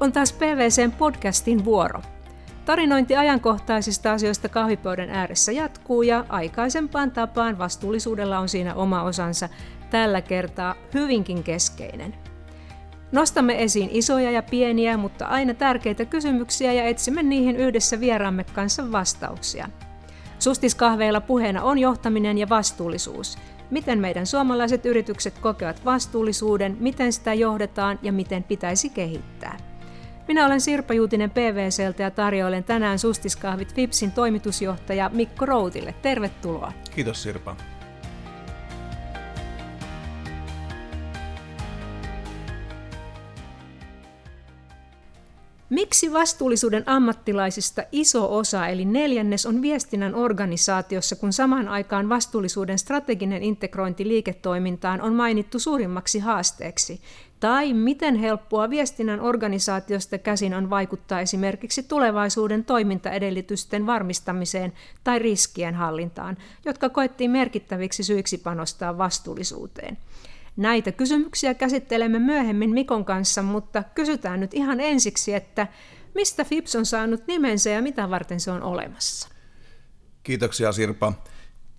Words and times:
On 0.00 0.12
taas 0.12 0.32
PVCn 0.32 0.92
podcastin 0.92 1.64
vuoro. 1.64 2.02
Tarinointi 2.64 3.16
ajankohtaisista 3.16 4.12
asioista 4.12 4.48
kahvipöydän 4.48 5.10
ääressä 5.10 5.52
jatkuu 5.52 6.02
ja 6.02 6.24
aikaisempaan 6.28 7.10
tapaan 7.10 7.58
vastuullisuudella 7.58 8.38
on 8.38 8.48
siinä 8.48 8.74
oma 8.74 9.02
osansa, 9.02 9.48
tällä 9.90 10.20
kertaa 10.20 10.74
hyvinkin 10.94 11.42
keskeinen. 11.42 12.14
Nostamme 13.12 13.62
esiin 13.62 13.88
isoja 13.92 14.30
ja 14.30 14.42
pieniä, 14.42 14.96
mutta 14.96 15.26
aina 15.26 15.54
tärkeitä 15.54 16.04
kysymyksiä 16.04 16.72
ja 16.72 16.84
etsimme 16.84 17.22
niihin 17.22 17.56
yhdessä 17.56 18.00
vieraamme 18.00 18.44
kanssa 18.44 18.92
vastauksia. 18.92 19.68
Sustiskahveilla 20.38 21.20
puheena 21.20 21.62
on 21.62 21.78
johtaminen 21.78 22.38
ja 22.38 22.48
vastuullisuus. 22.48 23.38
Miten 23.70 23.98
meidän 23.98 24.26
suomalaiset 24.26 24.86
yritykset 24.86 25.38
kokevat 25.38 25.84
vastuullisuuden, 25.84 26.76
miten 26.80 27.12
sitä 27.12 27.34
johdetaan 27.34 27.98
ja 28.02 28.12
miten 28.12 28.44
pitäisi 28.44 28.88
kehittää. 28.90 29.67
Minä 30.28 30.46
olen 30.46 30.60
Sirpa 30.60 30.94
Juutinen 30.94 31.30
PVCltä 31.30 32.02
ja 32.02 32.10
tarjoilen 32.10 32.64
tänään 32.64 32.98
Sustiskahvit 32.98 33.74
Fipsin 33.74 34.12
toimitusjohtaja 34.12 35.10
Mikko 35.12 35.46
Routille. 35.46 35.94
Tervetuloa. 36.02 36.72
Kiitos 36.94 37.22
Sirpa. 37.22 37.56
Miksi 45.70 46.12
vastuullisuuden 46.12 46.82
ammattilaisista 46.86 47.82
iso 47.92 48.36
osa 48.36 48.66
eli 48.66 48.84
neljännes 48.84 49.46
on 49.46 49.62
viestinnän 49.62 50.14
organisaatiossa, 50.14 51.16
kun 51.16 51.32
samaan 51.32 51.68
aikaan 51.68 52.08
vastuullisuuden 52.08 52.78
strateginen 52.78 53.42
integrointi 53.42 54.08
liiketoimintaan 54.08 55.00
on 55.00 55.14
mainittu 55.14 55.58
suurimmaksi 55.58 56.18
haasteeksi? 56.18 57.00
Tai 57.40 57.72
miten 57.72 58.16
helppoa 58.16 58.70
viestinnän 58.70 59.20
organisaatiosta 59.20 60.18
käsin 60.18 60.54
on 60.54 60.70
vaikuttaa 60.70 61.20
esimerkiksi 61.20 61.82
tulevaisuuden 61.82 62.64
toimintaedellytysten 62.64 63.86
varmistamiseen 63.86 64.72
tai 65.04 65.18
riskien 65.18 65.74
hallintaan, 65.74 66.36
jotka 66.64 66.88
koettiin 66.88 67.30
merkittäviksi 67.30 68.02
syiksi 68.02 68.38
panostaa 68.38 68.98
vastuullisuuteen? 68.98 69.98
Näitä 70.56 70.92
kysymyksiä 70.92 71.54
käsittelemme 71.54 72.18
myöhemmin 72.18 72.70
Mikon 72.70 73.04
kanssa, 73.04 73.42
mutta 73.42 73.82
kysytään 73.94 74.40
nyt 74.40 74.54
ihan 74.54 74.80
ensiksi, 74.80 75.34
että 75.34 75.66
mistä 76.14 76.44
FIPS 76.44 76.76
on 76.76 76.86
saanut 76.86 77.26
nimensä 77.26 77.70
ja 77.70 77.82
mitä 77.82 78.10
varten 78.10 78.40
se 78.40 78.50
on 78.50 78.62
olemassa? 78.62 79.28
Kiitoksia 80.22 80.72
Sirpa. 80.72 81.12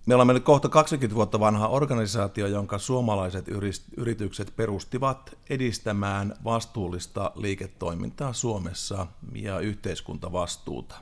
Me 0.06 0.14
olemme 0.14 0.32
nyt 0.32 0.44
kohta 0.44 0.68
20 0.68 1.16
vuotta 1.16 1.40
vanha 1.40 1.68
organisaatio, 1.68 2.46
jonka 2.46 2.78
suomalaiset 2.78 3.44
yritykset 3.96 4.52
perustivat 4.56 5.38
edistämään 5.50 6.34
vastuullista 6.44 7.32
liiketoimintaa 7.34 8.32
Suomessa 8.32 9.06
ja 9.34 9.60
yhteiskuntavastuuta. 9.60 10.94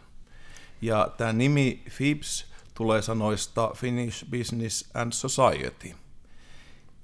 Ja 0.83 1.09
tämä 1.17 1.33
nimi 1.33 1.83
FIPS 1.91 2.47
tulee 2.75 3.03
sanoista 3.03 3.71
Finnish 3.75 4.31
Business 4.31 4.91
and 4.95 5.13
Society– 5.13 5.95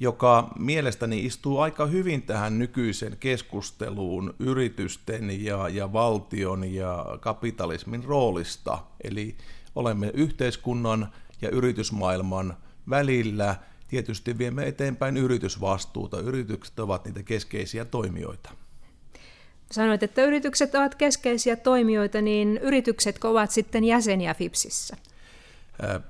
joka 0.01 0.51
mielestäni 0.59 1.25
istuu 1.25 1.59
aika 1.59 1.87
hyvin 1.87 2.23
tähän 2.23 2.59
nykyisen 2.59 3.17
keskusteluun 3.21 4.35
yritysten 4.39 5.45
ja, 5.45 5.69
ja 5.69 5.93
valtion 5.93 6.75
ja 6.75 7.07
kapitalismin 7.21 8.05
roolista. 8.05 8.79
Eli 9.05 9.37
olemme 9.75 10.11
yhteiskunnan 10.15 11.13
ja 11.43 11.49
yritysmaailman 11.49 12.57
välillä. 12.91 13.57
Tietysti 13.89 14.39
viemme 14.39 14.67
eteenpäin 14.67 15.17
yritysvastuuta. 15.17 16.21
Yritykset 16.21 16.81
ovat 16.81 17.05
niitä 17.05 17.23
keskeisiä 17.23 17.85
toimijoita. 17.85 18.51
Sanoit, 19.73 20.03
että 20.03 20.25
yritykset 20.25 20.75
ovat 20.75 20.95
keskeisiä 20.95 21.57
toimijoita, 21.57 22.21
niin 22.21 22.59
yritykset 22.59 23.25
ovat 23.25 23.51
sitten 23.51 23.85
jäseniä 23.85 24.35
FIPSissä? 24.35 24.97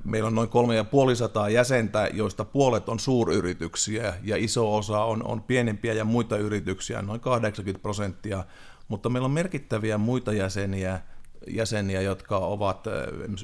Meillä 0.04 0.26
on 0.26 0.34
noin 0.34 0.48
3500 0.48 1.48
jäsentä, 1.48 2.08
joista 2.12 2.44
puolet 2.44 2.88
on 2.88 3.00
suuryrityksiä 3.00 4.14
ja 4.22 4.36
iso 4.36 4.76
osa 4.76 5.04
on, 5.04 5.26
on 5.26 5.42
pienempiä 5.42 5.92
ja 5.92 6.04
muita 6.04 6.36
yrityksiä, 6.36 7.02
noin 7.02 7.20
80 7.20 7.82
prosenttia, 7.82 8.44
mutta 8.88 9.08
meillä 9.08 9.26
on 9.26 9.32
merkittäviä 9.32 9.98
muita 9.98 10.32
jäseniä, 10.32 11.00
jäseniä 11.48 12.00
jotka 12.00 12.38
ovat 12.38 12.84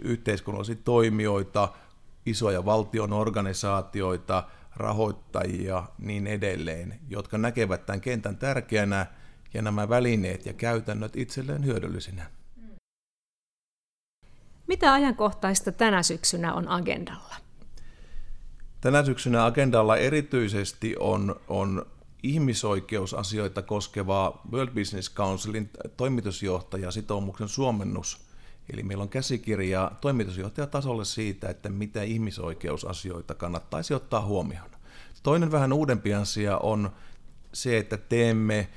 yhteiskunnallisia 0.03 0.77
toimijoita, 0.85 1.69
isoja 2.27 2.65
valtion 2.65 3.13
organisaatioita, 3.13 4.45
rahoittajia 4.77 5.85
niin 5.99 6.27
edelleen, 6.27 7.01
jotka 7.09 7.39
näkevät 7.39 7.87
tämän 7.87 8.01
kentän 8.01 8.37
tärkeänä 8.37 9.07
ja 9.55 9.63
nämä 9.63 9.89
välineet 9.89 10.47
ja 10.47 10.53
käytännöt 10.53 11.17
itselleen 11.17 11.65
hyödyllisinä. 11.65 12.31
Mitä 14.67 14.93
ajankohtaista 14.93 15.73
tänä 15.73 16.03
syksynä 16.03 16.55
on 16.55 16.69
agendalla? 16.69 17.35
Tänä 18.81 19.05
syksynä 19.05 19.45
agendalla 19.45 19.97
erityisesti 19.97 20.97
on, 21.01 21.41
on 21.49 21.87
ihmisoikeusasioita 22.23 23.63
koskeva 23.63 24.41
World 24.53 24.71
Business 24.75 25.15
Councilin 25.15 25.71
toimitusjohtaja 25.97 26.91
sitoumuksen 26.91 27.49
suomennus. 27.49 28.21
Eli 28.73 28.83
meillä 28.83 29.03
on 29.03 29.09
käsikirja 29.09 29.91
toimitusjohtajatasolle 30.01 31.05
siitä, 31.05 31.49
että 31.49 31.69
mitä 31.69 32.03
ihmisoikeusasioita 32.03 33.35
kannattaisi 33.35 33.95
ottaa 33.95 34.25
huomioon. 34.25 34.71
Toinen 35.23 35.53
vähän 35.53 35.73
uudempi 35.73 36.15
asia 36.15 36.59
on 36.59 36.91
se, 37.53 37.79
että 37.79 37.97
teemme 37.97 38.69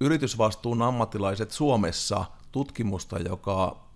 yritysvastuun 0.00 0.82
ammattilaiset 0.82 1.50
Suomessa 1.50 2.24
tutkimusta, 2.52 3.18
joka 3.18 3.88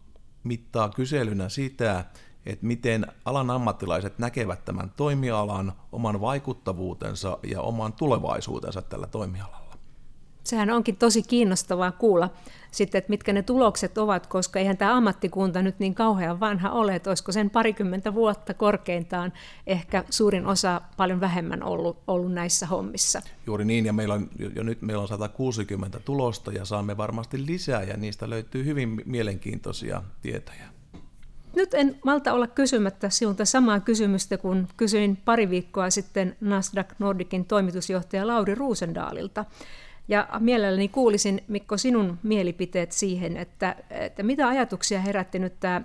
mittaa 0.44 0.88
kyselynä 0.88 1.48
sitä, 1.48 2.04
että 2.46 2.66
miten 2.66 3.06
alan 3.24 3.50
ammattilaiset 3.50 4.18
näkevät 4.18 4.64
tämän 4.64 4.92
toimialan, 4.96 5.72
oman 5.92 6.20
vaikuttavuutensa 6.20 7.38
ja 7.42 7.60
oman 7.60 7.92
tulevaisuutensa 7.92 8.82
tällä 8.82 9.06
toimialalla. 9.06 9.62
Sehän 10.44 10.70
onkin 10.70 10.96
tosi 10.96 11.22
kiinnostavaa 11.22 11.92
kuulla 11.92 12.30
sitten, 12.70 12.98
että 12.98 13.10
mitkä 13.10 13.32
ne 13.32 13.42
tulokset 13.42 13.98
ovat, 13.98 14.26
koska 14.26 14.58
eihän 14.58 14.76
tämä 14.76 14.96
ammattikunta 14.96 15.62
nyt 15.62 15.78
niin 15.78 15.94
kauhean 15.94 16.40
vanha 16.40 16.70
ole, 16.70 16.94
että 16.94 17.10
olisiko 17.10 17.32
sen 17.32 17.50
parikymmentä 17.50 18.14
vuotta 18.14 18.54
korkeintaan 18.54 19.32
ehkä 19.66 20.04
suurin 20.10 20.46
osa 20.46 20.80
paljon 20.96 21.20
vähemmän 21.20 21.62
ollut, 21.62 21.98
ollut 22.06 22.32
näissä 22.32 22.66
hommissa. 22.66 23.22
Juuri 23.46 23.64
niin, 23.64 23.86
ja 23.86 23.92
meillä 23.92 24.14
on, 24.14 24.28
jo 24.56 24.62
nyt 24.62 24.82
meillä 24.82 25.02
on 25.02 25.08
160 25.08 26.00
tulosta 26.00 26.52
ja 26.52 26.64
saamme 26.64 26.96
varmasti 26.96 27.46
lisää, 27.46 27.82
ja 27.82 27.96
niistä 27.96 28.30
löytyy 28.30 28.64
hyvin 28.64 29.02
mielenkiintoisia 29.06 30.02
tietoja. 30.22 30.71
Nyt 31.56 31.74
en 31.74 31.98
malta 32.04 32.32
olla 32.32 32.46
kysymättä 32.46 33.10
sinulta 33.10 33.44
samaa 33.44 33.80
kysymystä, 33.80 34.38
kun 34.38 34.68
kysyin 34.76 35.16
pari 35.16 35.50
viikkoa 35.50 35.90
sitten 35.90 36.36
Nasdaq 36.40 36.88
Nordicin 36.98 37.44
toimitusjohtaja 37.44 38.26
Lauri 38.26 38.54
Ruusendaalilta. 38.54 39.44
Ja 40.08 40.28
mielelläni 40.38 40.88
kuulisin, 40.88 41.44
Mikko, 41.48 41.76
sinun 41.76 42.18
mielipiteet 42.22 42.92
siihen, 42.92 43.36
että, 43.36 43.76
että 43.90 44.22
mitä 44.22 44.48
ajatuksia 44.48 45.00
herätti 45.00 45.38
nyt 45.38 45.60
tämä 45.60 45.82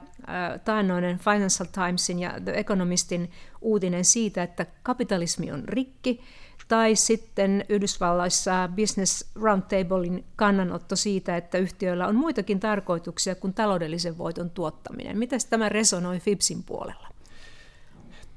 taannoinen 0.66 1.20
Financial 1.20 1.68
Timesin 1.72 2.20
ja 2.20 2.34
The 2.44 2.54
Economistin 2.56 3.32
uutinen 3.62 4.06
siitä, 4.06 4.44
että 4.44 4.66
kapitalismi 4.84 5.52
on 5.52 5.64
rikki, 5.68 6.22
tai 6.68 6.96
sitten 6.96 7.66
Yhdysvalloissa 7.70 8.70
Business 8.76 9.26
Roundtablein 9.36 10.26
kannanotto 10.36 10.96
siitä, 10.96 11.38
että 11.38 11.58
yhtiöillä 11.58 12.08
on 12.08 12.16
muitakin 12.16 12.60
tarkoituksia 12.60 13.36
kuin 13.36 13.54
taloudellisen 13.54 14.18
voiton 14.18 14.50
tuottaminen. 14.50 15.18
Miten 15.18 15.40
tämä 15.50 15.70
resonoi 15.70 16.20
FIPSin 16.20 16.64
puolella? 16.64 17.08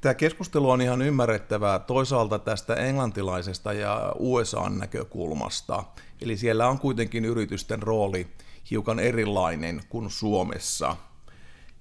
Tämä 0.01 0.15
keskustelu 0.15 0.71
on 0.71 0.81
ihan 0.81 1.03
ymmärrettävää 1.03 1.79
toisaalta 1.79 2.39
tästä 2.39 2.75
englantilaisesta 2.75 3.73
ja 3.73 4.13
USA-näkökulmasta. 4.19 5.85
Eli 6.23 6.37
siellä 6.37 6.69
on 6.69 6.79
kuitenkin 6.79 7.25
yritysten 7.25 7.83
rooli 7.83 8.27
hiukan 8.71 8.99
erilainen 8.99 9.81
kuin 9.89 10.11
Suomessa. 10.11 10.97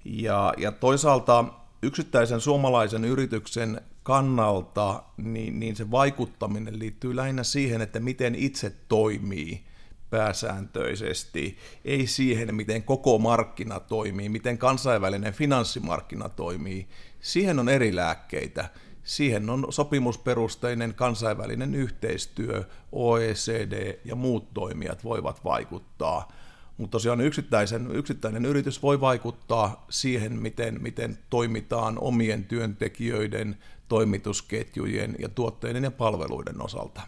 Ja, 0.04 0.54
ja 0.58 0.72
toisaalta 0.72 1.44
yksittäisen 1.82 2.40
suomalaisen 2.40 3.04
yrityksen 3.04 3.80
kannalta 4.02 5.02
niin, 5.16 5.60
niin 5.60 5.76
se 5.76 5.90
vaikuttaminen 5.90 6.78
liittyy 6.78 7.16
lähinnä 7.16 7.42
siihen, 7.42 7.80
että 7.80 8.00
miten 8.00 8.34
itse 8.34 8.72
toimii 8.88 9.64
pääsääntöisesti, 10.10 11.58
ei 11.84 12.06
siihen, 12.06 12.54
miten 12.54 12.82
koko 12.82 13.18
markkina 13.18 13.80
toimii, 13.80 14.28
miten 14.28 14.58
kansainvälinen 14.58 15.32
finanssimarkkina 15.32 16.28
toimii. 16.28 16.88
Siihen 17.20 17.58
on 17.58 17.68
eri 17.68 17.96
lääkkeitä. 17.96 18.70
Siihen 19.02 19.50
on 19.50 19.66
sopimusperusteinen 19.70 20.94
kansainvälinen 20.94 21.74
yhteistyö, 21.74 22.64
OECD 22.92 23.98
ja 24.04 24.14
muut 24.14 24.54
toimijat 24.54 25.04
voivat 25.04 25.44
vaikuttaa. 25.44 26.32
Mutta 26.80 26.92
tosiaan 26.92 27.20
yksittäisen, 27.20 27.96
yksittäinen 27.96 28.44
yritys 28.44 28.82
voi 28.82 29.00
vaikuttaa 29.00 29.86
siihen, 29.90 30.32
miten, 30.32 30.82
miten 30.82 31.18
toimitaan 31.30 31.98
omien 31.98 32.44
työntekijöiden, 32.44 33.56
toimitusketjujen 33.88 35.16
ja 35.18 35.28
tuotteiden 35.28 35.84
ja 35.84 35.90
palveluiden 35.90 36.64
osalta. 36.64 37.00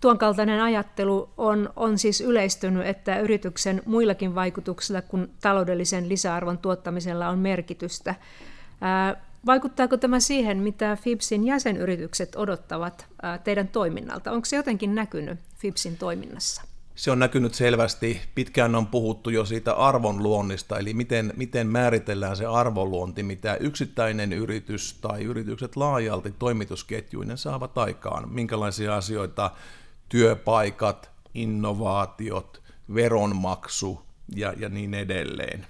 tuon 0.00 0.18
kaltainen 0.18 0.62
ajattelu 0.62 1.28
on, 1.36 1.72
on 1.76 1.98
siis 1.98 2.20
yleistynyt, 2.20 2.86
että 2.86 3.20
yrityksen 3.20 3.82
muillakin 3.86 4.34
vaikutuksilla 4.34 5.02
kuin 5.02 5.30
taloudellisen 5.40 6.08
lisäarvon 6.08 6.58
tuottamisella 6.58 7.28
on 7.28 7.38
merkitystä. 7.38 8.14
Vaikuttaako 9.46 9.96
tämä 9.96 10.20
siihen, 10.20 10.58
mitä 10.58 10.96
FIPSin 10.96 11.46
jäsenyritykset 11.46 12.36
odottavat 12.36 13.06
teidän 13.44 13.68
toiminnalta? 13.68 14.32
Onko 14.32 14.44
se 14.44 14.56
jotenkin 14.56 14.94
näkynyt 14.94 15.38
FIPSin 15.56 15.96
toiminnassa? 15.96 16.75
Se 16.96 17.10
on 17.10 17.18
näkynyt 17.18 17.54
selvästi. 17.54 18.20
Pitkään 18.34 18.74
on 18.74 18.86
puhuttu 18.86 19.30
jo 19.30 19.44
siitä 19.44 19.74
arvonluonnista, 19.74 20.78
eli 20.78 20.94
miten, 20.94 21.32
miten 21.36 21.66
määritellään 21.66 22.36
se 22.36 22.46
arvonluonti, 22.46 23.22
mitä 23.22 23.54
yksittäinen 23.54 24.32
yritys 24.32 24.98
tai 25.00 25.22
yritykset 25.22 25.76
laajalti 25.76 26.34
toimitusketjuinen 26.38 27.38
saavat 27.38 27.78
aikaan. 27.78 28.32
Minkälaisia 28.32 28.96
asioita 28.96 29.50
työpaikat, 30.08 31.10
innovaatiot, 31.34 32.62
veronmaksu 32.94 34.02
ja, 34.36 34.54
ja 34.56 34.68
niin 34.68 34.94
edelleen. 34.94 35.66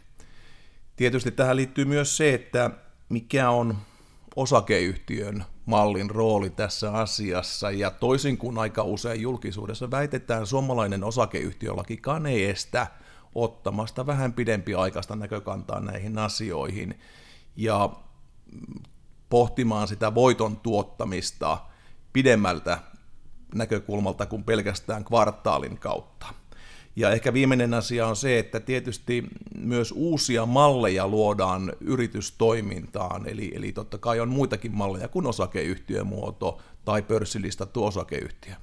Tietysti 0.96 1.30
tähän 1.30 1.56
liittyy 1.56 1.84
myös 1.84 2.16
se, 2.16 2.34
että 2.34 2.70
mikä 3.08 3.50
on 3.50 3.76
osakeyhtiön 4.36 5.44
mallin 5.66 6.10
rooli 6.10 6.50
tässä 6.50 6.92
asiassa, 6.92 7.70
ja 7.70 7.90
toisin 7.90 8.38
kuin 8.38 8.58
aika 8.58 8.82
usein 8.82 9.20
julkisuudessa 9.20 9.90
väitetään, 9.90 10.46
suomalainen 10.46 11.04
osakeyhtiölakikaan 11.04 12.26
ei 12.26 12.44
estä 12.44 12.86
ottamasta 13.34 14.06
vähän 14.06 14.32
pidempi 14.32 14.74
aikaista 14.74 15.16
näkökantaa 15.16 15.80
näihin 15.80 16.18
asioihin, 16.18 17.00
ja 17.56 17.90
pohtimaan 19.28 19.88
sitä 19.88 20.14
voiton 20.14 20.56
tuottamista 20.56 21.58
pidemmältä 22.12 22.78
näkökulmalta 23.54 24.26
kuin 24.26 24.44
pelkästään 24.44 25.04
kvartaalin 25.04 25.78
kautta. 25.78 26.26
Ja 26.96 27.10
ehkä 27.10 27.32
viimeinen 27.32 27.74
asia 27.74 28.06
on 28.06 28.16
se, 28.16 28.38
että 28.38 28.60
tietysti 28.60 29.24
myös 29.58 29.92
uusia 29.96 30.46
malleja 30.46 31.08
luodaan 31.08 31.72
yritystoimintaan, 31.80 33.28
eli, 33.28 33.52
eli 33.54 33.72
totta 33.72 33.98
kai 33.98 34.20
on 34.20 34.28
muitakin 34.28 34.76
malleja 34.76 35.08
kuin 35.08 35.26
osakeyhtiömuoto 35.26 36.58
tai 36.84 37.02
pörssilistattu 37.02 37.84
osakeyhtiö. 37.84 38.54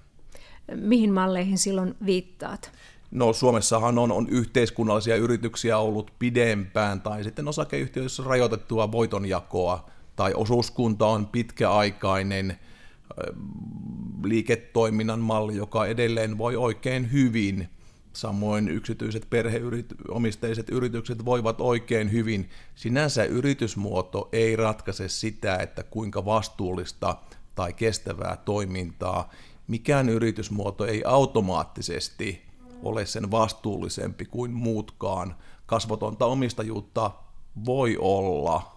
Mihin 0.76 1.14
malleihin 1.14 1.58
silloin 1.58 1.96
viittaat? 2.06 2.72
No 3.12 3.34
Suomessahan 3.34 3.98
on, 3.98 4.12
on 4.12 4.30
yhteiskunnallisia 4.30 5.16
yrityksiä 5.16 5.78
ollut 5.78 6.12
pidempään, 6.20 7.02
tai 7.02 7.24
sitten 7.24 7.48
osakeyhtiöissä 7.48 8.24
rajoitettua 8.24 8.92
voitonjakoa, 8.92 9.90
tai 10.16 10.34
osuuskunta 10.34 11.06
on 11.06 11.28
pitkäaikainen 11.28 12.60
liiketoiminnan 14.24 15.20
malli, 15.20 15.56
joka 15.56 15.86
edelleen 15.86 16.38
voi 16.38 16.56
oikein 16.56 17.12
hyvin– 17.12 17.68
Samoin 18.14 18.68
yksityiset 18.68 19.28
perheomisteiset 19.30 20.70
yritykset 20.70 21.26
voivat 21.26 21.62
oikein 21.62 22.12
hyvin. 22.12 22.50
Sinänsä 22.76 23.24
yritysmuoto 23.24 24.30
ei 24.32 24.56
ratkaise 24.56 25.10
sitä, 25.10 25.56
että 25.56 25.84
kuinka 25.84 26.26
vastuullista 26.26 27.16
tai 27.56 27.74
kestävää 27.74 28.38
toimintaa. 28.46 29.30
Mikään 29.68 30.10
yritysmuoto 30.10 30.86
ei 30.86 31.04
automaattisesti 31.06 32.42
ole 32.84 33.06
sen 33.06 33.32
vastuullisempi 33.32 34.26
kuin 34.26 34.52
muutkaan. 34.52 35.36
Kasvotonta 35.66 36.26
omistajuutta 36.26 37.12
voi 37.66 37.98
olla 38.00 38.74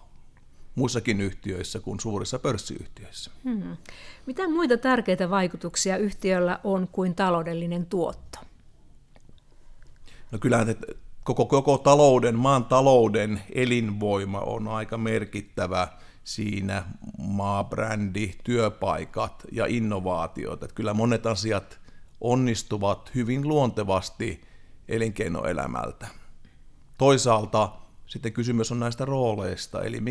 muissakin 0.75 1.21
yhtiöissä 1.21 1.79
kuin 1.79 1.99
suurissa 1.99 2.39
pörssiyhtiöissä. 2.39 3.31
Hmm. 3.43 3.77
Mitä 4.25 4.47
muita 4.49 4.77
tärkeitä 4.77 5.29
vaikutuksia 5.29 5.97
yhtiöllä 5.97 6.59
on 6.63 6.87
kuin 6.91 7.15
taloudellinen 7.15 7.85
tuotto? 7.85 8.39
No 10.31 10.39
kyllähän 10.39 10.75
koko, 11.23 11.45
koko 11.45 11.77
talouden, 11.77 12.35
maan 12.35 12.65
talouden 12.65 13.41
elinvoima 13.55 14.39
on 14.39 14.67
aika 14.67 14.97
merkittävä 14.97 15.87
siinä 16.23 16.83
maabrändi, 17.17 18.31
työpaikat 18.43 19.43
ja 19.51 19.65
innovaatiot. 19.65 20.63
Että 20.63 20.75
kyllä 20.75 20.93
monet 20.93 21.25
asiat 21.25 21.79
onnistuvat 22.21 23.11
hyvin 23.15 23.47
luontevasti 23.47 24.41
elinkeinoelämältä. 24.87 26.07
Toisaalta 26.97 27.71
sitten 28.05 28.33
kysymys 28.33 28.71
on 28.71 28.79
näistä 28.79 29.05
rooleista, 29.05 29.83
eli 29.83 30.01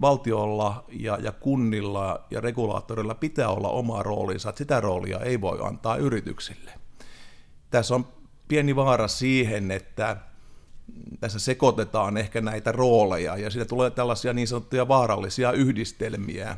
valtiolla 0.00 0.84
ja, 0.88 1.18
ja 1.22 1.32
kunnilla 1.32 2.24
ja 2.30 2.40
regulaattorilla 2.40 3.14
pitää 3.14 3.48
olla 3.48 3.68
oma 3.68 4.02
roolinsa, 4.02 4.48
että 4.48 4.58
sitä 4.58 4.80
roolia 4.80 5.18
ei 5.18 5.40
voi 5.40 5.58
antaa 5.62 5.96
yrityksille. 5.96 6.70
Tässä 7.70 7.94
on 7.94 8.06
pieni 8.52 8.76
vaara 8.76 9.08
siihen, 9.08 9.70
että 9.70 10.16
tässä 11.20 11.38
sekoitetaan 11.38 12.16
ehkä 12.16 12.40
näitä 12.40 12.72
rooleja 12.72 13.36
ja 13.36 13.50
siitä 13.50 13.64
tulee 13.64 13.90
tällaisia 13.90 14.32
niin 14.32 14.48
sanottuja 14.48 14.88
vaarallisia 14.88 15.52
yhdistelmiä, 15.52 16.56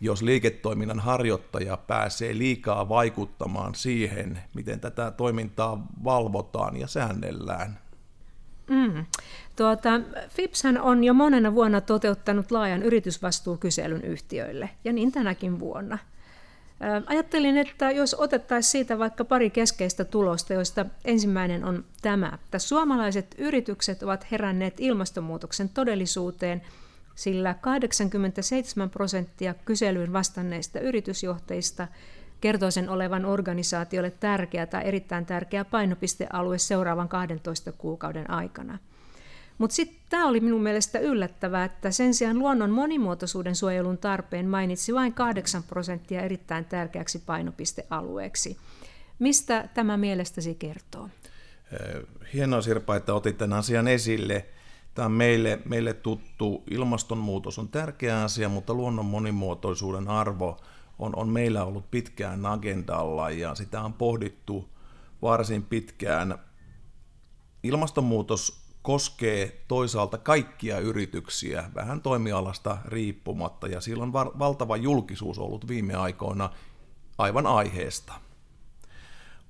jos 0.00 0.22
liiketoiminnan 0.22 1.00
harjoittaja 1.00 1.76
pääsee 1.76 2.38
liikaa 2.38 2.88
vaikuttamaan 2.88 3.74
siihen, 3.74 4.42
miten 4.54 4.80
tätä 4.80 5.10
toimintaa 5.10 5.86
valvotaan 6.04 6.76
ja 6.76 6.86
säännellään. 6.86 7.78
Mm. 8.70 9.04
Tuota, 9.56 10.00
FIPShän 10.28 10.80
on 10.80 11.04
jo 11.04 11.14
monena 11.14 11.54
vuonna 11.54 11.80
toteuttanut 11.80 12.50
laajan 12.50 12.82
yritysvastuukyselyn 12.82 14.04
yhtiöille, 14.04 14.70
ja 14.84 14.92
niin 14.92 15.12
tänäkin 15.12 15.60
vuonna– 15.60 15.98
Ajattelin, 17.06 17.58
että 17.58 17.90
jos 17.90 18.14
otettaisiin 18.14 18.70
siitä 18.70 18.98
vaikka 18.98 19.24
pari 19.24 19.50
keskeistä 19.50 20.04
tulosta, 20.04 20.52
joista 20.52 20.86
ensimmäinen 21.04 21.64
on 21.64 21.84
tämä, 22.02 22.38
että 22.44 22.58
suomalaiset 22.58 23.34
yritykset 23.38 24.02
ovat 24.02 24.30
heränneet 24.30 24.74
ilmastonmuutoksen 24.80 25.68
todellisuuteen, 25.68 26.62
sillä 27.14 27.54
87 27.54 28.90
prosenttia 28.90 29.54
kyselyyn 29.64 30.12
vastanneista 30.12 30.80
yritysjohtajista 30.80 31.88
kertoo 32.40 32.70
sen 32.70 32.88
olevan 32.88 33.24
organisaatiolle 33.24 34.10
tärkeä 34.10 34.66
tai 34.66 34.82
erittäin 34.84 35.26
tärkeä 35.26 35.64
painopistealue 35.64 36.58
seuraavan 36.58 37.08
12 37.08 37.72
kuukauden 37.72 38.30
aikana– 38.30 38.78
mutta 39.58 39.74
sitten 39.74 39.98
tämä 40.08 40.26
oli 40.26 40.40
minun 40.40 40.62
mielestä 40.62 40.98
yllättävää, 40.98 41.64
että 41.64 41.90
sen 41.90 42.14
sijaan 42.14 42.38
luonnon 42.38 42.70
monimuotoisuuden 42.70 43.56
suojelun 43.56 43.98
tarpeen 43.98 44.48
mainitsi 44.48 44.94
vain 44.94 45.12
8 45.12 45.62
prosenttia 45.62 46.20
erittäin 46.22 46.64
tärkeäksi 46.64 47.18
painopistealueeksi. 47.18 48.56
Mistä 49.18 49.68
tämä 49.74 49.96
mielestäsi 49.96 50.54
kertoo? 50.54 51.08
Hienoa 52.34 52.62
Sirpa, 52.62 52.96
että 52.96 53.14
otit 53.14 53.38
tämän 53.38 53.58
asian 53.58 53.88
esille. 53.88 54.46
Tämä 54.94 55.06
on 55.06 55.12
meille, 55.12 55.58
meille 55.64 55.94
tuttu. 55.94 56.62
Ilmastonmuutos 56.70 57.58
on 57.58 57.68
tärkeä 57.68 58.22
asia, 58.22 58.48
mutta 58.48 58.74
luonnon 58.74 59.06
monimuotoisuuden 59.06 60.08
arvo 60.08 60.60
on, 60.98 61.16
on 61.16 61.28
meillä 61.28 61.64
ollut 61.64 61.90
pitkään 61.90 62.46
agendalla 62.46 63.30
ja 63.30 63.54
sitä 63.54 63.82
on 63.82 63.92
pohdittu 63.92 64.68
varsin 65.22 65.62
pitkään. 65.62 66.38
Ilmastonmuutos 67.62 68.62
koskee 68.82 69.64
toisaalta 69.68 70.18
kaikkia 70.18 70.78
yrityksiä 70.78 71.70
vähän 71.74 72.02
toimialasta 72.02 72.78
riippumatta 72.84 73.66
ja 73.66 73.80
sillä 73.80 74.02
on 74.02 74.12
valtava 74.12 74.76
julkisuus 74.76 75.38
ollut 75.38 75.68
viime 75.68 75.94
aikoina 75.94 76.50
aivan 77.18 77.46
aiheesta. 77.46 78.14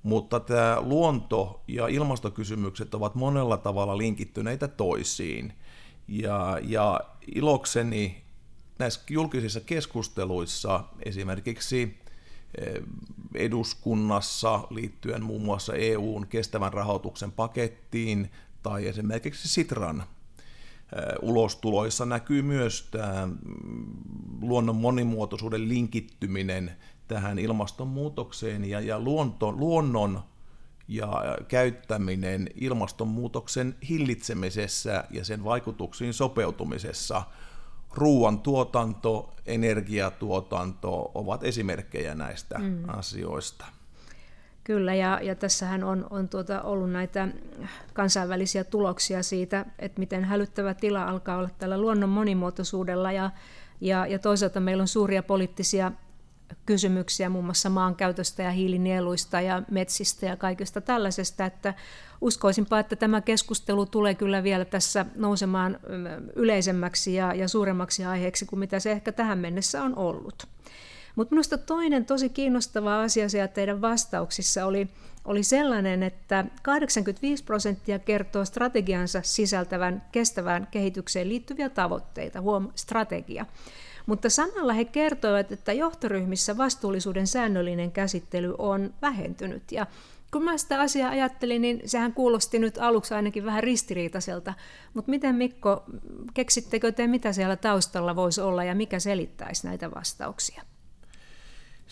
Mutta 0.03 0.39
tämä 0.39 0.77
luonto- 0.81 1.63
ja 1.67 1.87
ilmastokysymykset 1.87 2.95
ovat 2.95 3.15
monella 3.15 3.57
tavalla 3.57 3.97
linkittyneitä 3.97 4.67
toisiin. 4.67 5.53
Ja, 6.07 6.59
ja 6.61 6.99
ilokseni 7.35 8.23
näissä 8.79 9.01
julkisissa 9.09 9.61
keskusteluissa 9.61 10.83
esimerkiksi 11.05 11.97
eh, 12.57 12.83
eduskunnassa 13.35 14.67
liittyen 14.69 15.23
muun 15.23 15.41
muassa 15.41 15.73
EUn 15.73 16.27
kestävän 16.27 16.73
rahoituksen 16.73 17.31
pakettiin 17.31 18.31
tai 18.63 18.87
esimerkiksi 18.87 19.47
Sitran 19.47 20.03
ulostuloissa 21.21 22.05
näkyy 22.05 22.41
myös 22.41 22.87
tämä 22.91 23.25
mm, 23.25 23.85
luonnon 24.41 24.75
monimuotoisuuden 24.75 25.69
linkittyminen 25.69 26.71
tähän 27.07 27.39
ilmastonmuutokseen 27.39 28.65
ja, 28.65 28.79
ja 28.79 28.99
luonto, 28.99 29.51
luonnon 29.51 30.23
ja 30.87 31.23
käyttäminen 31.47 32.49
ilmastonmuutoksen 32.55 33.75
hillitsemisessä 33.89 35.03
ja 35.11 35.25
sen 35.25 35.43
vaikutuksiin 35.43 36.13
sopeutumisessa. 36.13 37.23
Ruoantuotanto, 37.91 39.33
energiatuotanto 39.45 41.11
ovat 41.13 41.43
esimerkkejä 41.43 42.15
näistä 42.15 42.59
mm. 42.59 42.89
asioista. 42.89 43.65
Kyllä, 44.63 44.93
ja, 44.93 45.19
ja 45.21 45.35
tässähän 45.35 45.83
on, 45.83 46.07
on 46.09 46.29
tuota 46.29 46.61
ollut 46.61 46.91
näitä 46.91 47.27
kansainvälisiä 47.93 48.63
tuloksia 48.63 49.23
siitä, 49.23 49.65
että 49.79 49.99
miten 49.99 50.23
hälyttävä 50.23 50.73
tila 50.73 51.03
alkaa 51.03 51.37
olla 51.37 51.49
tällä 51.57 51.77
luonnon 51.77 52.09
monimuotoisuudella, 52.09 53.11
ja, 53.11 53.31
ja, 53.81 54.07
ja 54.07 54.19
toisaalta 54.19 54.59
meillä 54.59 54.81
on 54.81 54.87
suuria 54.87 55.23
poliittisia 55.23 55.91
kysymyksiä 56.65 57.29
muun 57.29 57.45
muassa 57.45 57.69
maankäytöstä 57.69 58.43
ja 58.43 58.51
hiilinieluista 58.51 59.41
ja 59.41 59.63
metsistä 59.71 60.25
ja 60.25 60.37
kaikesta 60.37 60.81
tällaisesta, 60.81 61.45
että 61.45 61.73
uskoisinpa, 62.21 62.79
että 62.79 62.95
tämä 62.95 63.21
keskustelu 63.21 63.85
tulee 63.85 64.15
kyllä 64.15 64.43
vielä 64.43 64.65
tässä 64.65 65.05
nousemaan 65.15 65.79
yleisemmäksi 66.35 67.13
ja, 67.13 67.33
ja 67.33 67.47
suuremmaksi 67.47 68.05
aiheeksi 68.05 68.45
kuin 68.45 68.59
mitä 68.59 68.79
se 68.79 68.91
ehkä 68.91 69.11
tähän 69.11 69.39
mennessä 69.39 69.83
on 69.83 69.95
ollut. 69.95 70.52
Mutta 71.15 71.35
minusta 71.35 71.57
toinen 71.57 72.05
tosi 72.05 72.29
kiinnostava 72.29 73.01
asia 73.01 73.29
siellä 73.29 73.47
teidän 73.47 73.81
vastauksissa 73.81 74.65
oli, 74.65 74.87
oli 75.25 75.43
sellainen, 75.43 76.03
että 76.03 76.45
85 76.63 77.43
prosenttia 77.43 77.99
kertoo 77.99 78.45
strategiansa 78.45 79.21
sisältävän 79.23 80.03
kestävään 80.11 80.67
kehitykseen 80.71 81.29
liittyviä 81.29 81.69
tavoitteita, 81.69 82.41
huom, 82.41 82.69
strategia. 82.75 83.45
Mutta 84.05 84.29
samalla 84.29 84.73
he 84.73 84.85
kertoivat, 84.85 85.51
että 85.51 85.73
johtoryhmissä 85.73 86.57
vastuullisuuden 86.57 87.27
säännöllinen 87.27 87.91
käsittely 87.91 88.55
on 88.57 88.93
vähentynyt. 89.01 89.71
Ja 89.71 89.87
kun 90.31 90.43
mä 90.43 90.57
sitä 90.57 90.81
asiaa 90.81 91.09
ajattelin, 91.09 91.61
niin 91.61 91.81
sehän 91.85 92.13
kuulosti 92.13 92.59
nyt 92.59 92.77
aluksi 92.77 93.13
ainakin 93.13 93.45
vähän 93.45 93.63
ristiriitaiselta. 93.63 94.53
Mutta 94.93 95.09
miten 95.09 95.35
Mikko, 95.35 95.83
keksittekö 96.33 96.91
te, 96.91 97.07
mitä 97.07 97.33
siellä 97.33 97.55
taustalla 97.55 98.15
voisi 98.15 98.41
olla 98.41 98.63
ja 98.63 98.75
mikä 98.75 98.99
selittäisi 98.99 99.67
näitä 99.67 99.91
vastauksia? 99.91 100.61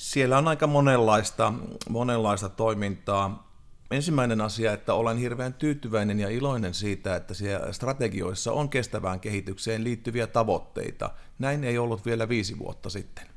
Siellä 0.02 0.38
on 0.38 0.48
aika 0.48 0.68
monenlaista, 0.68 1.54
monenlaista 1.90 2.50
toimintaa. 2.50 3.52
Ensimmäinen 3.92 4.42
asia, 4.42 4.74
että 4.74 4.94
olen 4.94 5.18
hirveän 5.18 5.54
tyytyväinen 5.54 6.20
ja 6.20 6.30
iloinen 6.30 6.74
siitä, 6.74 7.16
että 7.16 7.34
siellä 7.34 7.74
strategioissa 7.74 8.52
on 8.52 8.70
kestävään 8.70 9.20
kehitykseen 9.20 9.84
liittyviä 9.84 10.28
tavoitteita. 10.28 11.10
Näin 11.40 11.64
ei 11.64 11.78
ollut 11.78 12.06
vielä 12.06 12.30
viisi 12.30 12.60
vuotta 12.60 12.90
sitten. 12.90 13.28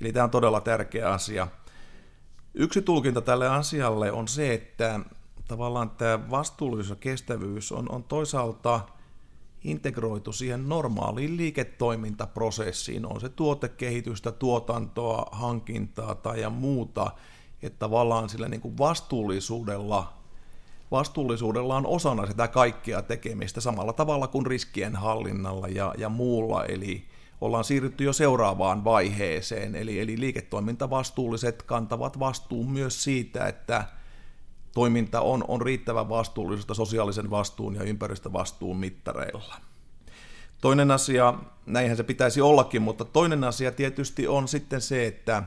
Eli 0.00 0.12
tämä 0.12 0.24
on 0.24 0.30
todella 0.30 0.60
tärkeä 0.60 1.10
asia. 1.10 1.48
Yksi 2.54 2.82
tulkinta 2.82 3.20
tälle 3.20 3.48
asialle 3.48 4.12
on 4.12 4.28
se, 4.28 4.54
että 4.54 5.00
tavallaan 5.48 5.90
tämä 5.90 6.30
vastuullisuus 6.30 6.90
ja 6.90 6.96
kestävyys 7.00 7.72
on, 7.72 7.92
on 7.92 8.04
toisaalta 8.04 8.80
integroitu 9.64 10.32
siihen 10.32 10.68
normaaliin 10.68 11.36
liiketoimintaprosessiin, 11.36 13.06
on 13.06 13.20
se 13.20 13.28
tuotekehitystä, 13.28 14.32
tuotantoa, 14.32 15.26
hankintaa 15.32 16.14
tai 16.14 16.40
ja 16.40 16.50
muuta, 16.50 17.10
että 17.62 17.78
tavallaan 17.78 18.28
sillä 18.28 18.48
niin 18.48 18.60
kuin 18.60 18.78
vastuullisuudella, 18.78 20.12
vastuullisuudella 20.90 21.76
on 21.76 21.86
osana 21.86 22.26
sitä 22.26 22.48
kaikkea 22.48 23.02
tekemistä 23.02 23.60
samalla 23.60 23.92
tavalla 23.92 24.26
kuin 24.26 24.46
riskien 24.46 24.96
hallinnalla 24.96 25.68
ja, 25.68 25.94
ja 25.98 26.08
muulla, 26.08 26.64
eli 26.64 27.04
ollaan 27.40 27.64
siirrytty 27.64 28.04
jo 28.04 28.12
seuraavaan 28.12 28.84
vaiheeseen, 28.84 29.74
eli, 29.74 30.00
eli 30.00 30.20
liiketoimintavastuulliset 30.20 31.62
kantavat 31.62 32.18
vastuun 32.18 32.70
myös 32.70 33.04
siitä, 33.04 33.48
että 33.48 33.84
toiminta 34.74 35.20
on, 35.20 35.44
on 35.48 35.62
riittävän 35.62 36.08
vastuullista 36.08 36.74
sosiaalisen 36.74 37.30
vastuun 37.30 37.74
ja 37.74 37.82
ympäristövastuun 37.82 38.76
mittareilla. 38.76 39.54
Toinen 40.60 40.90
asia, 40.90 41.34
näinhän 41.66 41.96
se 41.96 42.02
pitäisi 42.02 42.40
ollakin, 42.40 42.82
mutta 42.82 43.04
toinen 43.04 43.44
asia 43.44 43.72
tietysti 43.72 44.28
on 44.28 44.48
sitten 44.48 44.80
se, 44.80 45.06
että 45.06 45.42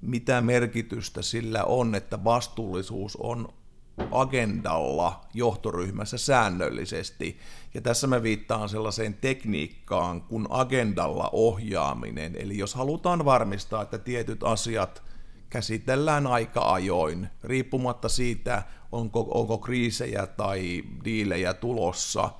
mitä 0.00 0.40
merkitystä 0.40 1.22
sillä 1.22 1.64
on, 1.64 1.94
että 1.94 2.24
vastuullisuus 2.24 3.16
on 3.16 3.48
agendalla 4.10 5.20
johtoryhmässä 5.34 6.18
säännöllisesti. 6.18 7.38
Ja 7.74 7.80
tässä 7.80 8.06
mä 8.06 8.22
viittaan 8.22 8.68
sellaiseen 8.68 9.14
tekniikkaan 9.14 10.20
kuin 10.20 10.46
agendalla 10.50 11.30
ohjaaminen. 11.32 12.36
Eli 12.36 12.58
jos 12.58 12.74
halutaan 12.74 13.24
varmistaa, 13.24 13.82
että 13.82 13.98
tietyt 13.98 14.42
asiat 14.42 15.02
käsitellään 15.52 16.26
aika 16.26 16.72
ajoin, 16.72 17.28
riippumatta 17.44 18.08
siitä, 18.08 18.62
onko, 18.92 19.28
onko 19.34 19.58
kriisejä 19.58 20.26
tai 20.26 20.82
diilejä 21.04 21.54
tulossa, 21.54 22.30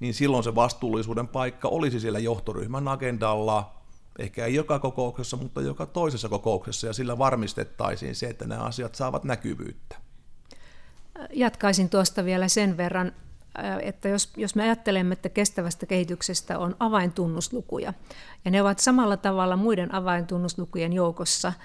niin 0.00 0.14
silloin 0.14 0.44
se 0.44 0.54
vastuullisuuden 0.54 1.28
paikka 1.28 1.68
olisi 1.68 2.00
siellä 2.00 2.18
johtoryhmän 2.18 2.88
agendalla, 2.88 3.74
ehkä 4.18 4.46
ei 4.46 4.54
joka 4.54 4.78
kokouksessa, 4.78 5.36
mutta 5.36 5.60
joka 5.60 5.86
toisessa 5.86 6.28
kokouksessa, 6.28 6.86
ja 6.86 6.92
sillä 6.92 7.18
varmistettaisiin 7.18 8.14
se, 8.14 8.26
että 8.26 8.46
nämä 8.46 8.62
asiat 8.62 8.94
saavat 8.94 9.24
näkyvyyttä. 9.24 9.96
Jatkaisin 11.32 11.88
tuosta 11.90 12.24
vielä 12.24 12.48
sen 12.48 12.76
verran, 12.76 13.12
että 13.82 14.08
jos, 14.08 14.32
jos 14.36 14.54
me 14.54 14.62
ajattelemme, 14.62 15.12
että 15.12 15.28
kestävästä 15.28 15.86
kehityksestä 15.86 16.58
on 16.58 16.76
avaintunnuslukuja, 16.78 17.94
ja 18.44 18.50
ne 18.50 18.62
ovat 18.62 18.78
samalla 18.78 19.16
tavalla 19.16 19.56
muiden 19.56 19.94
avaintunnuslukujen 19.94 20.92
joukossa– 20.92 21.52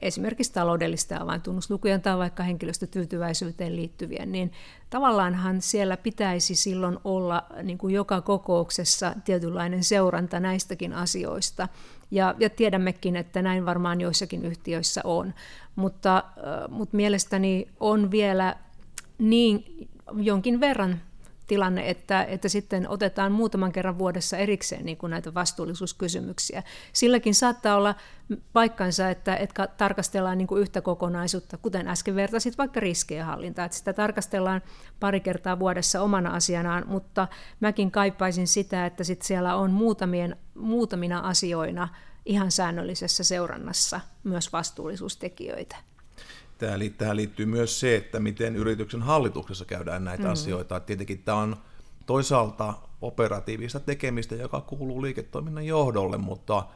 esimerkiksi 0.00 0.52
taloudellisten 0.52 1.22
avaintunnuslukujen 1.22 2.02
tai 2.02 2.18
vaikka 2.18 2.42
henkilöstötyytyväisyyteen 2.42 3.76
liittyviä, 3.76 4.26
niin 4.26 4.52
tavallaanhan 4.90 5.62
siellä 5.62 5.96
pitäisi 5.96 6.54
silloin 6.54 6.98
olla 7.04 7.46
niin 7.62 7.78
kuin 7.78 7.94
joka 7.94 8.20
kokouksessa 8.20 9.14
tietynlainen 9.24 9.84
seuranta 9.84 10.40
näistäkin 10.40 10.92
asioista. 10.92 11.68
Ja, 12.10 12.34
ja 12.38 12.50
tiedämmekin, 12.50 13.16
että 13.16 13.42
näin 13.42 13.66
varmaan 13.66 14.00
joissakin 14.00 14.44
yhtiöissä 14.44 15.00
on. 15.04 15.34
Mutta, 15.76 16.24
mutta 16.68 16.96
mielestäni 16.96 17.68
on 17.80 18.10
vielä 18.10 18.56
niin 19.18 19.88
jonkin 20.16 20.60
verran 20.60 21.00
tilanne, 21.52 21.90
että, 21.90 22.24
että 22.24 22.48
sitten 22.48 22.88
otetaan 22.88 23.32
muutaman 23.32 23.72
kerran 23.72 23.98
vuodessa 23.98 24.36
erikseen 24.36 24.84
niin 24.84 24.96
kuin 24.96 25.10
näitä 25.10 25.34
vastuullisuuskysymyksiä. 25.34 26.62
Silläkin 26.92 27.34
saattaa 27.34 27.76
olla 27.76 27.94
paikkansa, 28.52 29.10
että, 29.10 29.36
että 29.36 29.68
tarkastellaan 29.76 30.38
niin 30.38 30.48
kuin 30.48 30.62
yhtä 30.62 30.80
kokonaisuutta, 30.80 31.56
kuten 31.56 31.88
äsken 31.88 32.14
vertasit 32.14 32.58
vaikka 32.58 32.80
riskejä 32.80 33.24
hallintaa, 33.24 33.64
että 33.64 33.78
sitä 33.78 33.92
tarkastellaan 33.92 34.62
pari 35.00 35.20
kertaa 35.20 35.58
vuodessa 35.58 36.02
omana 36.02 36.30
asianaan, 36.30 36.84
mutta 36.86 37.28
mäkin 37.60 37.90
kaipaisin 37.90 38.48
sitä, 38.48 38.86
että 38.86 39.04
sit 39.04 39.22
siellä 39.22 39.56
on 39.56 39.70
muutamien, 39.70 40.36
muutamina 40.54 41.18
asioina 41.18 41.88
ihan 42.26 42.50
säännöllisessä 42.50 43.24
seurannassa 43.24 44.00
myös 44.24 44.52
vastuullisuustekijöitä. 44.52 45.76
Tähän 46.98 47.16
liittyy 47.16 47.46
myös 47.46 47.80
se, 47.80 47.96
että 47.96 48.20
miten 48.20 48.56
yrityksen 48.56 49.02
hallituksessa 49.02 49.64
käydään 49.64 50.04
näitä 50.04 50.24
mm. 50.24 50.30
asioita. 50.30 50.80
Tietenkin 50.80 51.22
tämä 51.22 51.38
on 51.38 51.56
toisaalta 52.06 52.74
operatiivista 53.00 53.80
tekemistä, 53.80 54.34
joka 54.34 54.60
kuuluu 54.60 55.02
liiketoiminnan 55.02 55.66
johdolle, 55.66 56.18
mutta 56.18 56.66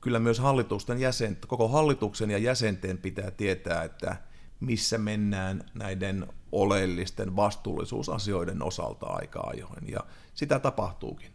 kyllä 0.00 0.18
myös 0.18 0.38
hallitusten 0.38 1.00
jäsen, 1.00 1.38
koko 1.46 1.68
hallituksen 1.68 2.30
ja 2.30 2.38
jäsenten 2.38 2.98
pitää 2.98 3.30
tietää, 3.30 3.82
että 3.82 4.16
missä 4.60 4.98
mennään 4.98 5.64
näiden 5.74 6.26
oleellisten 6.52 7.36
vastuullisuusasioiden 7.36 8.62
osalta 8.62 9.06
aika 9.06 9.40
ajoin, 9.40 9.88
ja 9.88 10.00
sitä 10.34 10.58
tapahtuukin. 10.58 11.30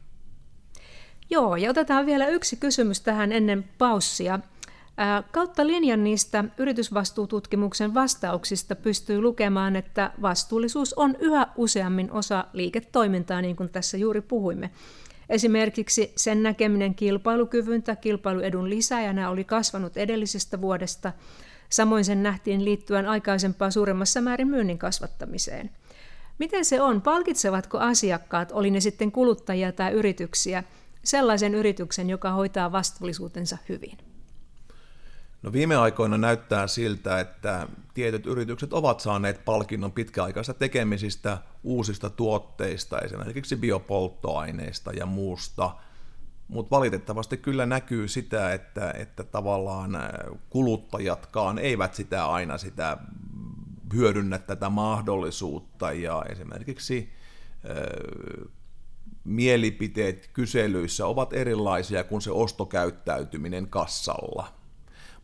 Joo, 1.29 1.56
ja 1.56 1.70
otetaan 1.70 2.06
vielä 2.06 2.27
yksi 2.27 2.56
kysymys 2.56 3.01
tähän 3.01 3.32
ennen 3.32 3.70
paussia. 3.77 4.39
Kautta 5.32 5.68
linjan 5.68 6.04
niistä 6.04 6.44
yritysvastuututkimuksen 6.58 7.94
vastauksista 7.94 8.75
pystyy 8.75 9.22
lukemaan, 9.22 9.75
että 9.75 10.12
vastuullisuus 10.22 10.94
on 10.94 11.16
yhä 11.20 11.48
useammin 11.56 12.12
osa 12.12 12.46
liiketoimintaa, 12.54 13.42
niin 13.42 13.56
kuin 13.56 13.70
tässä 13.70 13.98
juuri 13.98 14.22
puhuimme. 14.22 14.70
Esimerkiksi 15.30 16.13
sen 16.16 16.44
näkeminen 16.44 16.96
kilpailukyvyn 16.96 17.84
kilpailuedun 18.01 18.70
lisäjänä 18.70 19.30
oli 19.30 19.44
kasvanut 19.44 19.98
edellisestä 19.98 20.62
vuodesta. 20.62 21.13
Samoin 21.70 22.06
sen 22.06 22.24
nähtiin 22.24 22.66
liittyen 22.66 23.08
aikaisempaa 23.08 23.72
suuremmassa 23.72 24.22
määrin 24.22 24.48
myynnin 24.48 24.77
kasvattamiseen. 24.77 25.70
Miten 26.39 26.66
se 26.66 26.82
on? 26.82 27.01
Palkitsevatko 27.01 27.77
asiakkaat, 27.77 28.51
oli 28.51 28.72
ne 28.72 28.80
sitten 28.80 29.12
kuluttajia 29.12 29.72
tai 29.72 29.92
yrityksiä, 29.92 30.63
sellaisen 31.04 31.56
yrityksen, 31.56 32.10
joka 32.10 32.32
hoitaa 32.32 32.72
vastuullisuutensa 32.72 33.58
hyvin? 33.70 34.07
No 35.48 35.54
viime 35.54 35.75
aikoina 35.75 36.18
näyttää 36.18 36.68
siltä, 36.68 37.20
että 37.20 37.68
tietyt 37.94 38.25
yritykset 38.25 38.74
ovat 38.74 39.00
saaneet 39.00 39.46
palkinnon 39.46 39.92
pitkäaikaisista 39.92 40.60
tekemisistä 40.60 41.38
uusista 41.63 42.10
tuotteista, 42.10 43.00
esimerkiksi 43.00 43.56
biopolttoaineista 43.56 44.92
ja 44.92 45.06
muusta, 45.06 45.75
mutta 46.48 46.75
valitettavasti 46.75 47.38
kyllä 47.38 47.66
näkyy 47.66 48.08
sitä, 48.08 48.54
että, 48.54 48.92
että 48.92 49.24
tavallaan 49.24 49.92
kuluttajatkaan 50.50 51.60
eivät 51.60 51.96
sitä 51.96 52.25
aina 52.25 52.58
sitä 52.58 52.98
hyödynnä 53.94 54.39
tätä 54.39 54.70
mahdollisuutta 54.70 55.94
ja 55.94 56.24
esimerkiksi 56.30 57.13
mielipiteet 59.24 60.30
kyselyissä 60.34 61.06
ovat 61.06 61.34
erilaisia 61.34 62.04
kuin 62.04 62.22
se 62.22 62.32
ostokäyttäytyminen 62.32 63.68
kassalla. 63.68 64.57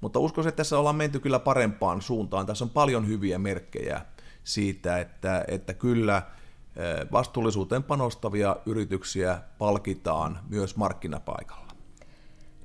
Mutta 0.03 0.19
uskoisin, 0.19 0.49
että 0.49 0.57
tässä 0.57 0.79
ollaan 0.79 0.95
menty 0.95 1.19
kyllä 1.19 1.39
parempaan 1.39 2.01
suuntaan. 2.01 2.45
Tässä 2.45 2.65
on 2.65 2.69
paljon 2.69 3.07
hyviä 3.07 3.39
merkkejä 3.39 4.01
siitä, 4.43 4.99
että, 4.99 5.45
että 5.47 5.73
kyllä 5.73 6.17
eh, 6.17 7.11
vastuullisuuteen 7.11 7.83
panostavia 7.83 8.55
yrityksiä 8.65 9.41
palkitaan 9.57 10.39
myös 10.49 10.75
markkinapaikalla. 10.75 11.67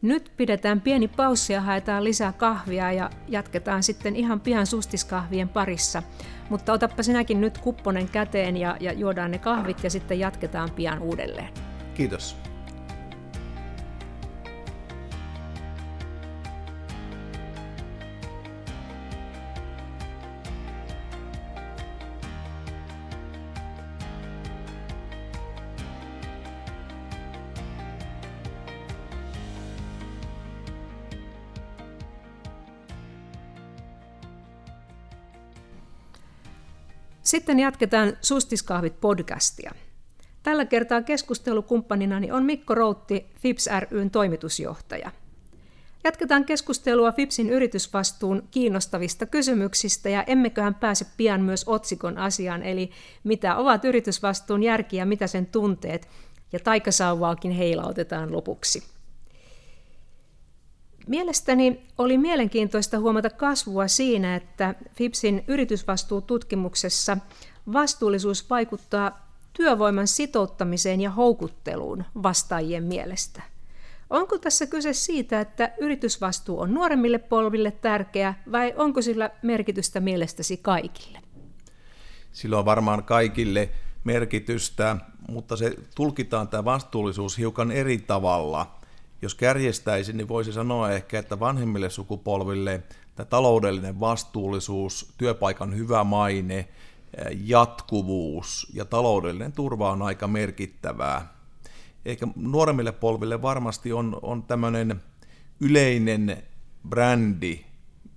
Nyt 0.02 0.32
pidetään 0.36 0.80
pieni 0.80 1.08
paussi 1.08 1.52
ja 1.52 1.60
haetaan 1.60 2.04
lisää 2.04 2.32
kahvia 2.32 2.92
ja 2.92 3.10
jatketaan 3.28 3.82
sitten 3.82 4.16
ihan 4.16 4.40
pian 4.40 4.66
sustiskahvien 4.66 5.48
parissa. 5.48 6.02
Mutta 6.50 6.72
otappa 6.72 7.02
sinäkin 7.02 7.40
nyt 7.40 7.58
kupponen 7.58 8.08
käteen 8.08 8.56
ja, 8.56 8.76
ja 8.80 8.92
juodaan 8.92 9.30
ne 9.30 9.38
kahvit 9.38 9.84
ja 9.84 9.90
sitten 9.90 10.18
jatketaan 10.18 10.70
pian 10.70 11.02
uudelleen. 11.02 11.48
Kiitos. 11.94 12.47
Sitten 37.28 37.60
jatketaan 37.60 38.16
Sustiskahvit 38.20 39.00
podcastia. 39.00 39.72
Tällä 40.42 40.64
kertaa 40.64 41.02
keskustelukumppaninani 41.02 42.32
on 42.32 42.44
Mikko 42.44 42.74
Routti, 42.74 43.26
FIPS 43.40 43.68
ryn 43.90 44.10
toimitusjohtaja. 44.10 45.10
Jatketaan 46.04 46.44
keskustelua 46.44 47.12
FIPSin 47.12 47.50
yritysvastuun 47.50 48.48
kiinnostavista 48.50 49.26
kysymyksistä 49.26 50.08
ja 50.08 50.22
emmeköhän 50.22 50.74
pääse 50.74 51.06
pian 51.16 51.40
myös 51.40 51.64
otsikon 51.66 52.18
asiaan, 52.18 52.62
eli 52.62 52.90
mitä 53.24 53.56
ovat 53.56 53.84
yritysvastuun 53.84 54.62
järki 54.62 54.96
ja 54.96 55.06
mitä 55.06 55.26
sen 55.26 55.46
tunteet, 55.46 56.08
ja 56.52 56.58
taikasauvaakin 56.58 57.50
heilautetaan 57.50 58.32
lopuksi. 58.32 58.82
Mielestäni 61.08 61.86
oli 61.98 62.18
mielenkiintoista 62.18 62.98
huomata 62.98 63.30
kasvua 63.30 63.88
siinä, 63.88 64.36
että 64.36 64.74
FIPSin 64.94 65.44
yritysvastuututkimuksessa 65.46 67.16
vastuullisuus 67.72 68.50
vaikuttaa 68.50 69.28
työvoiman 69.52 70.08
sitouttamiseen 70.08 71.00
ja 71.00 71.10
houkutteluun 71.10 72.04
vastaajien 72.22 72.84
mielestä. 72.84 73.42
Onko 74.10 74.38
tässä 74.38 74.66
kyse 74.66 74.92
siitä, 74.92 75.40
että 75.40 75.72
yritysvastuu 75.80 76.60
on 76.60 76.74
nuoremmille 76.74 77.18
polville 77.18 77.70
tärkeä 77.70 78.34
vai 78.52 78.74
onko 78.76 79.02
sillä 79.02 79.30
merkitystä 79.42 80.00
mielestäsi 80.00 80.56
kaikille? 80.56 81.18
Sillä 82.32 82.58
on 82.58 82.64
varmaan 82.64 83.04
kaikille 83.04 83.68
merkitystä, 84.04 84.96
mutta 85.28 85.56
se 85.56 85.76
tulkitaan 85.94 86.48
tämä 86.48 86.64
vastuullisuus 86.64 87.38
hiukan 87.38 87.70
eri 87.70 87.98
tavalla– 87.98 88.66
jos 89.22 89.34
kärjestäisin, 89.34 90.16
niin 90.16 90.28
voisi 90.28 90.52
sanoa 90.52 90.90
ehkä, 90.90 91.18
että 91.18 91.40
vanhemmille 91.40 91.90
sukupolville 91.90 92.82
tämä 93.14 93.26
taloudellinen 93.26 94.00
vastuullisuus, 94.00 95.14
työpaikan 95.18 95.76
hyvä 95.76 96.04
maine, 96.04 96.68
jatkuvuus 97.44 98.66
ja 98.74 98.84
taloudellinen 98.84 99.52
turva 99.52 99.90
on 99.90 100.02
aika 100.02 100.28
merkittävää. 100.28 101.34
Ehkä 102.04 102.26
nuoremmille 102.36 102.92
polville 102.92 103.42
varmasti 103.42 103.92
on, 103.92 104.18
on 104.22 104.42
tämmöinen 104.42 105.02
yleinen 105.60 106.42
brändi 106.88 107.64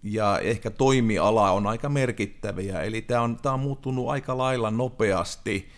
ja 0.03 0.39
ehkä 0.39 0.69
toimiala 0.69 1.51
on 1.51 1.67
aika 1.67 1.89
merkittäviä, 1.89 2.81
eli 2.81 3.01
tämä 3.01 3.21
on, 3.21 3.37
tämä 3.41 3.53
on 3.53 3.59
muuttunut 3.59 4.09
aika 4.09 4.37
lailla 4.37 4.71
nopeasti. 4.71 5.69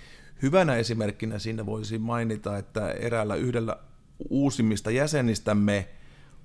Hyvänä 0.42 0.76
esimerkkinä 0.76 1.40
siinä 1.40 1.66
voisi 1.66 1.98
mainita, 1.98 2.58
että 2.58 2.92
eräällä 2.92 3.36
yhdellä 3.36 3.78
uusimmista 4.30 4.92
jäsenistämme 4.92 5.88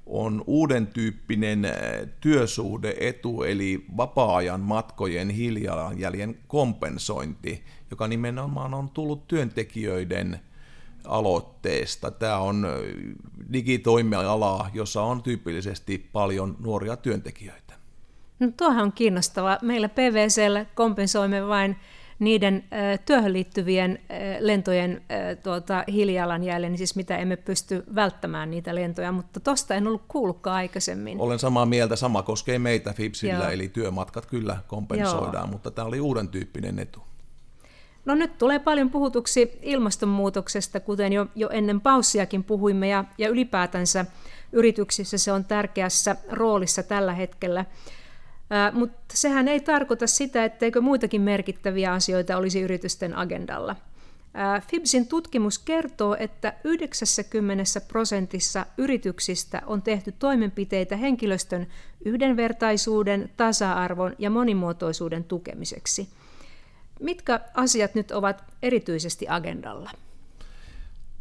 on 0.08 0.44
uuden 0.46 0.86
tyyppinen 0.86 1.64
äh, 1.64 1.72
työsuhdeetu, 2.20 3.42
eli 3.42 3.84
vapaa-ajan 3.96 4.60
matkojen 4.60 5.30
hiilijalanjäljen 5.30 6.38
kompensointi, 6.46 7.64
joka 7.90 8.08
nimenomaan 8.08 8.74
on 8.74 8.88
tullut 8.88 9.26
työntekijöiden 9.26 10.40
aloitteesta. 11.04 12.10
Tämä 12.10 12.38
on 12.38 12.64
äh, 12.64 12.72
digitoimiala, 13.52 14.70
jossa 14.74 15.02
on 15.02 15.22
tyypillisesti 15.22 16.08
paljon 16.12 16.56
nuoria 16.60 16.96
työntekijöitä. 16.96 17.74
No, 18.38 18.50
tuohan 18.56 18.84
on 18.84 18.92
kiinnostavaa. 18.92 19.58
Meillä 19.62 19.88
PVCllä 19.88 20.66
kompensoimme 20.74 21.46
vain 21.46 21.76
niiden 22.18 22.64
työhön 23.06 23.32
liittyvien 23.32 23.98
lentojen 24.40 25.02
tuota, 25.42 25.84
hiilijalanjäljen, 25.92 26.72
niin 26.72 26.78
siis 26.78 26.96
mitä 26.96 27.16
emme 27.16 27.36
pysty 27.36 27.84
välttämään 27.94 28.50
niitä 28.50 28.74
lentoja, 28.74 29.12
mutta 29.12 29.40
tosta 29.40 29.74
en 29.74 29.86
ollut 29.86 30.02
kuullutkaan 30.08 30.56
aikaisemmin. 30.56 31.20
Olen 31.20 31.38
samaa 31.38 31.66
mieltä, 31.66 31.96
sama 31.96 32.22
koskee 32.22 32.58
meitä 32.58 32.92
FIPSillä, 32.92 33.44
Joo. 33.44 33.50
eli 33.50 33.68
työmatkat 33.68 34.26
kyllä 34.26 34.56
kompensoidaan, 34.66 35.44
Joo. 35.44 35.52
mutta 35.52 35.70
tämä 35.70 35.88
oli 35.88 36.00
uuden 36.00 36.28
tyyppinen 36.28 36.78
etu. 36.78 37.02
No 38.04 38.14
nyt 38.14 38.38
tulee 38.38 38.58
paljon 38.58 38.90
puhutuksi 38.90 39.58
ilmastonmuutoksesta, 39.62 40.80
kuten 40.80 41.12
jo, 41.12 41.26
jo 41.34 41.48
ennen 41.48 41.80
paussiakin 41.80 42.44
puhuimme, 42.44 42.88
ja, 42.88 43.04
ja 43.18 43.28
ylipäätänsä 43.28 44.06
yrityksissä 44.52 45.18
se 45.18 45.32
on 45.32 45.44
tärkeässä 45.44 46.16
roolissa 46.30 46.82
tällä 46.82 47.14
hetkellä. 47.14 47.64
Mutta 48.72 48.98
sehän 49.14 49.48
ei 49.48 49.60
tarkoita 49.60 50.06
sitä, 50.06 50.44
etteikö 50.44 50.80
muitakin 50.80 51.20
merkittäviä 51.20 51.92
asioita 51.92 52.36
olisi 52.36 52.60
yritysten 52.60 53.16
agendalla. 53.16 53.76
Fibsin 54.70 55.08
tutkimus 55.08 55.58
kertoo, 55.58 56.16
että 56.18 56.54
90 56.64 57.64
prosentissa 57.88 58.66
yrityksistä 58.78 59.62
on 59.66 59.82
tehty 59.82 60.12
toimenpiteitä 60.12 60.96
henkilöstön 60.96 61.66
yhdenvertaisuuden, 62.04 63.30
tasa-arvon 63.36 64.14
ja 64.18 64.30
monimuotoisuuden 64.30 65.24
tukemiseksi. 65.24 66.08
Mitkä 67.00 67.40
asiat 67.54 67.94
nyt 67.94 68.10
ovat 68.10 68.44
erityisesti 68.62 69.26
agendalla? 69.28 69.90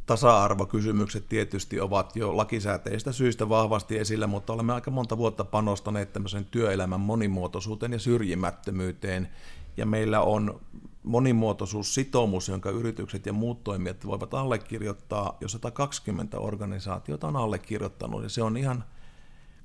Tasa-arvokysymykset 0.08 1.30
tietysti 1.30 1.80
ovat 1.80 2.15
jo 2.15 2.38
lakisääteistä 2.38 3.12
syistä 3.12 3.50
vahvasti 3.50 3.98
esillä, 3.98 4.28
mutta 4.28 4.54
olemme 4.54 4.74
aika 4.74 4.91
monta 4.91 5.17
vuotta 5.17 5.46
panostaneet 5.46 6.13
tämmöisen 6.13 6.46
työelämän 6.46 7.00
monimuotoisuuteen 7.00 7.93
ja 7.93 8.00
syrjimättömyyteen. 8.00 9.30
Ja 9.78 9.86
meillä 9.86 10.22
on 10.22 10.60
monimuotoisuussitoumus, 11.04 12.48
jonka 12.48 12.70
yritykset 12.70 13.26
ja 13.26 13.34
muut 13.34 13.63
toimijat 13.63 14.06
voivat 14.06 14.34
allekirjoittaa, 14.34 15.38
jo 15.41 15.48
120 15.48 16.39
organisaatiota 16.39 17.28
on 17.28 17.36
allekirjoittanut, 17.36 18.24
ja 18.24 18.30
se 18.30 18.43
on 18.43 18.58
ihan 18.58 18.84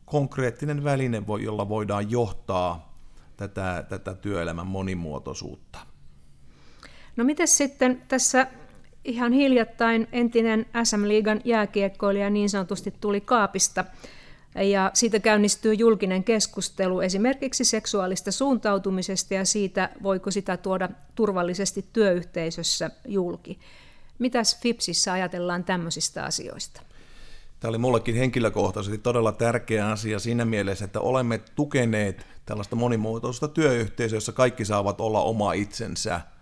konkreettinen 0.04 0.84
väline, 0.84 1.22
jolla 1.42 1.68
voidaan 1.68 2.10
johtaa 2.10 2.94
tätä, 3.36 3.84
tätä 3.88 4.14
työelämän 4.14 4.66
monimuotoisuutta. 4.66 5.78
No 7.16 7.24
miten 7.24 7.48
sitten 7.48 8.02
tässä 8.08 8.46
ihan 9.04 9.32
hiljattain 9.32 10.08
entinen 10.12 10.66
SM-liigan 10.84 11.40
jääkiekkoilija 11.44 12.30
niin 12.30 12.50
sanotusti 12.50 12.94
tuli 13.00 13.20
kaapista 13.20 13.84
ja 14.54 14.90
siitä 14.94 15.18
käynnistyy 15.20 15.74
julkinen 15.74 16.24
keskustelu 16.24 17.00
esimerkiksi 17.00 17.64
seksuaalista 17.64 18.32
suuntautumisesta 18.32 19.34
ja 19.34 19.44
siitä, 19.44 19.90
voiko 20.02 20.30
sitä 20.30 20.56
tuoda 20.56 20.88
turvallisesti 21.14 21.84
työyhteisössä 21.92 22.90
julki. 23.08 23.58
Mitäs 24.18 24.60
FIPSissä 24.60 25.12
ajatellaan 25.12 25.64
tämmöisistä 25.64 26.24
asioista? 26.24 26.82
Tämä 27.60 27.68
oli 27.68 27.78
mullekin 27.78 28.14
henkilökohtaisesti 28.14 28.98
todella 28.98 29.32
tärkeä 29.32 29.90
asia 29.90 30.18
siinä 30.18 30.44
mielessä, 30.44 30.84
että 30.84 31.00
olemme 31.00 31.40
tukeneet 31.54 32.26
tällaista 32.46 32.76
monimuotoista 32.76 33.48
työyhteisöä, 33.48 34.16
jossa 34.16 34.32
kaikki 34.32 34.64
saavat 34.64 35.00
olla 35.00 35.22
oma 35.22 35.52
itsensä– 35.52 36.20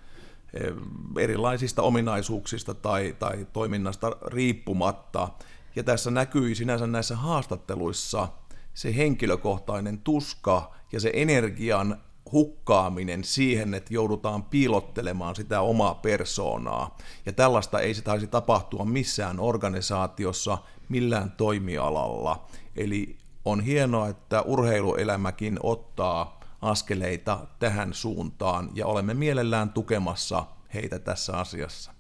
erilaisista 1.19 1.83
ominaisuuksista 1.83 2.75
tai, 2.75 3.17
tai 3.19 3.47
toiminnasta 3.53 4.17
riippumatta. 4.27 5.29
Ja 5.77 5.83
tässä 5.83 6.11
näkyi 6.11 6.55
sinänsä 6.55 6.87
näissä 6.87 7.17
haastatteluissa 7.17 8.29
se 8.75 8.97
henkilökohtainen 8.97 9.99
tuska 9.99 10.75
ja 10.93 11.01
se 11.01 11.11
energian 11.15 12.01
hukkaaminen 12.33 13.25
siihen, 13.25 13.75
että 13.75 13.95
joudutaan 13.95 14.43
piilottelemaan 14.43 15.37
sitä 15.37 15.61
omaa 15.61 15.95
persoonaa. 15.95 16.97
Ja 17.27 17.33
tällaista 17.33 17.81
ei 17.81 17.95
se 17.95 18.03
taisi 18.03 18.27
tapahtua 18.27 18.85
missään 18.85 19.41
organisaatiossa, 19.41 20.59
millään 20.89 21.31
toimialalla. 21.31 22.47
Eli 22.77 23.19
on 23.45 23.61
hienoa, 23.61 24.09
että 24.09 24.43
urheiluelämäkin 24.43 25.59
ottaa 25.63 26.40
askeleita 26.63 27.47
tähän 27.59 27.95
suuntaan 27.95 28.71
ja 28.75 28.87
olemme 28.87 29.15
mielellään 29.15 29.71
tukemassa 29.71 30.45
heitä 30.75 30.99
tässä 30.99 31.37
asiassa. 31.37 31.93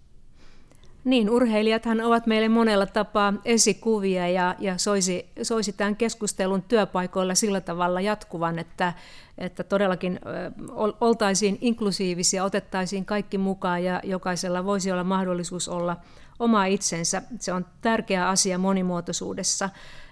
Niin, 1.04 1.30
urheilijathan 1.30 2.00
ovat 2.00 2.26
meille 2.26 2.48
monella 2.48 2.86
tapaa 2.86 3.34
esikuvia 3.44 4.28
ja, 4.28 4.54
ja 4.58 4.78
soisi, 4.78 5.26
soisi 5.42 5.72
tämän 5.72 5.96
keskustelun 5.96 6.62
työpaikoilla 6.62 7.34
sillä 7.34 7.60
tavalla 7.60 8.00
jatkuvan, 8.00 8.58
että, 8.58 8.92
että 9.38 9.64
todellakin 9.64 10.20
oltaisiin 11.00 11.58
inklusiivisia, 11.60 12.44
otettaisiin 12.44 13.04
kaikki 13.04 13.38
mukaan 13.38 13.84
ja 13.84 14.00
jokaisella 14.04 14.64
voisi 14.64 14.92
olla 14.92 15.04
mahdollisuus 15.04 15.68
olla 15.68 15.96
oma 16.38 16.64
itsensä. 16.64 17.22
Se 17.38 17.52
on 17.52 17.66
tärkeä 17.80 18.28
asia 18.28 18.58
monimuotoisuudessa. 18.58 19.70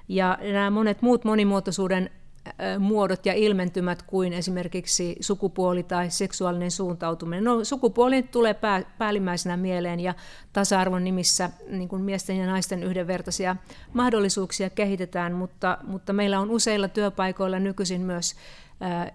Ja 0.09 0.39
nämä 0.53 0.71
monet 0.71 1.03
muut 1.03 1.25
monimuotoisuuden 1.25 2.11
muodot 2.79 3.27
ja 3.27 3.35
ilmentymät 3.35 4.03
kuin 4.03 4.33
esimerkiksi 4.33 5.17
sukupuoli 5.21 5.83
tai 5.83 6.11
seksuaalinen 6.11 6.71
suuntautuminen. 6.71 7.45
No, 7.45 7.65
sukupuoli 7.65 8.23
tulee 8.23 8.55
pää, 8.55 8.83
päällimmäisenä 8.99 9.57
mieleen 9.57 10.01
ja 10.01 10.15
tasa-arvon 10.53 11.05
nimissä 11.05 11.51
niin 11.69 11.89
kuin 11.89 12.03
miesten 12.03 12.37
ja 12.37 12.47
naisten 12.47 12.83
yhdenvertaisia 12.83 13.57
mahdollisuuksia 13.93 14.71
kehitetään, 14.71 15.33
mutta, 15.33 15.79
mutta 15.83 16.13
meillä 16.13 16.41
on 16.41 16.51
useilla 16.51 16.89
työpaikoilla 16.89 17.59
nykyisin 17.59 18.01
myös 18.01 18.35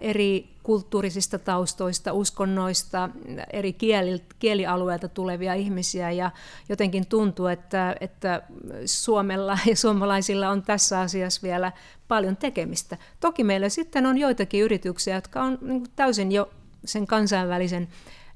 eri 0.00 0.48
kulttuurisista 0.62 1.38
taustoista, 1.38 2.12
uskonnoista, 2.12 3.08
eri 3.52 3.72
kieli, 3.72 4.22
kielialueilta 4.38 5.08
tulevia 5.08 5.54
ihmisiä 5.54 6.10
ja 6.10 6.30
jotenkin 6.68 7.06
tuntuu, 7.06 7.46
että, 7.46 7.96
että 8.00 8.42
Suomella 8.86 9.58
ja 9.66 9.76
suomalaisilla 9.76 10.48
on 10.48 10.62
tässä 10.62 11.00
asiassa 11.00 11.40
vielä 11.42 11.72
paljon 12.08 12.36
tekemistä. 12.36 12.98
Toki 13.20 13.44
meillä 13.44 13.68
sitten 13.68 14.06
on 14.06 14.18
joitakin 14.18 14.62
yrityksiä, 14.62 15.14
jotka 15.14 15.42
on 15.42 15.58
niin 15.62 15.86
täysin 15.96 16.32
jo 16.32 16.50
sen 16.84 17.06
kansainvälisen 17.06 17.88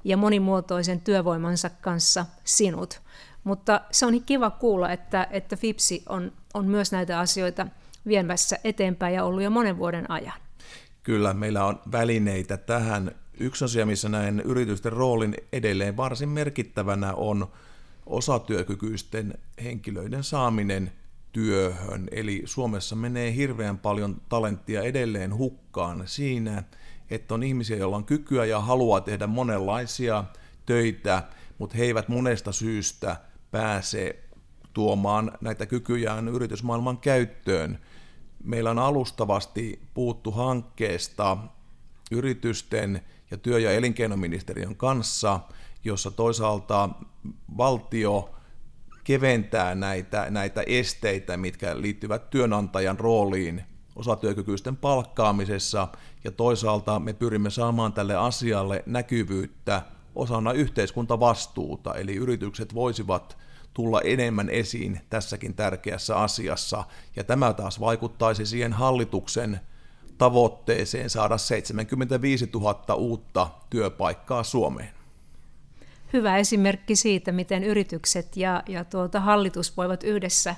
ja 0.03 0.17
monimuotoisen 0.17 1.01
työvoimansa 1.01 1.69
kanssa 1.69 2.25
sinut. 2.43 3.01
Mutta 3.43 3.81
se 3.91 4.05
on 4.05 4.23
kiva 4.25 4.49
kuulla, 4.49 4.91
että, 4.91 5.27
että 5.31 5.55
FIPSI 5.55 6.03
on, 6.09 6.31
on 6.53 6.65
myös 6.67 6.91
näitä 6.91 7.19
asioita 7.19 7.67
viemässä 8.07 8.57
eteenpäin 8.63 9.15
ja 9.15 9.23
ollut 9.23 9.43
jo 9.43 9.49
monen 9.49 9.77
vuoden 9.77 10.11
ajan. 10.11 10.48
Kyllä, 11.03 11.33
meillä 11.33 11.65
on 11.65 11.79
välineitä 11.91 12.57
tähän. 12.57 13.11
Yksi 13.39 13.65
asia, 13.65 13.85
missä 13.85 14.09
näen 14.09 14.39
yritysten 14.39 14.93
roolin 14.93 15.35
edelleen 15.53 15.97
varsin 15.97 16.29
merkittävänä 16.29 17.13
on 17.13 17.47
osatyökykyisten 18.05 19.33
henkilöiden 19.63 20.23
saaminen 20.23 20.91
työhön. 21.31 22.07
Eli 22.11 22.41
Suomessa 22.45 22.95
menee 22.95 23.35
hirveän 23.35 23.77
paljon 23.77 24.21
talenttia 24.29 24.81
edelleen 24.81 25.35
hukkaan 25.37 26.03
siinä, 26.05 26.63
että 27.09 27.33
on 27.33 27.43
ihmisiä, 27.43 27.77
joilla 27.77 27.95
on 27.95 28.05
kykyä 28.05 28.45
ja 28.45 28.59
haluaa 28.59 29.01
tehdä 29.01 29.27
monenlaisia 29.27 30.23
töitä, 30.65 31.23
mutta 31.57 31.77
he 31.77 31.83
eivät 31.83 32.07
monesta 32.07 32.51
syystä 32.51 33.15
pääse 33.51 34.19
tuomaan 34.73 35.31
näitä 35.41 35.65
kykyjään 35.65 36.27
yritysmaailman 36.27 36.97
käyttöön. 36.97 37.79
Meillä 38.43 38.71
on 38.71 38.79
alustavasti 38.79 39.81
puuttu 39.93 40.31
hankkeesta 40.31 41.37
yritysten 42.11 43.01
ja 43.31 43.37
työ- 43.37 43.59
ja 43.59 43.71
elinkeinoministeriön 43.71 44.75
kanssa, 44.75 45.39
jossa 45.83 46.11
toisaalta 46.11 46.89
valtio 47.57 48.35
keventää 49.03 49.75
näitä, 49.75 50.27
näitä 50.29 50.63
esteitä, 50.67 51.37
mitkä 51.37 51.81
liittyvät 51.81 52.29
työnantajan 52.29 52.99
rooliin 52.99 53.63
osatyökykyisten 53.95 54.77
palkkaamisessa, 54.77 55.87
ja 56.23 56.31
toisaalta 56.31 56.99
me 56.99 57.13
pyrimme 57.13 57.49
saamaan 57.49 57.93
tälle 57.93 58.15
asialle 58.15 58.83
näkyvyyttä 58.85 59.81
osana 60.15 60.51
yhteiskuntavastuuta, 60.51 61.93
eli 61.93 62.15
yritykset 62.15 62.73
voisivat 62.73 63.37
tulla 63.73 64.01
enemmän 64.01 64.49
esiin 64.49 65.01
tässäkin 65.09 65.53
tärkeässä 65.53 66.15
asiassa, 66.15 66.83
ja 67.15 67.23
tämä 67.23 67.53
taas 67.53 67.79
vaikuttaisi 67.79 68.45
siihen 68.45 68.73
hallituksen 68.73 69.59
tavoitteeseen 70.17 71.09
saada 71.09 71.37
75 71.37 72.49
000 72.53 72.95
uutta 72.95 73.49
työpaikkaa 73.69 74.43
Suomeen. 74.43 74.89
Hyvä 76.13 76.37
esimerkki 76.37 76.95
siitä, 76.95 77.31
miten 77.31 77.63
yritykset 77.63 78.37
ja, 78.37 78.63
ja 78.67 78.83
tuota, 78.83 79.19
hallitus 79.19 79.77
voivat 79.77 80.03
yhdessä 80.03 80.55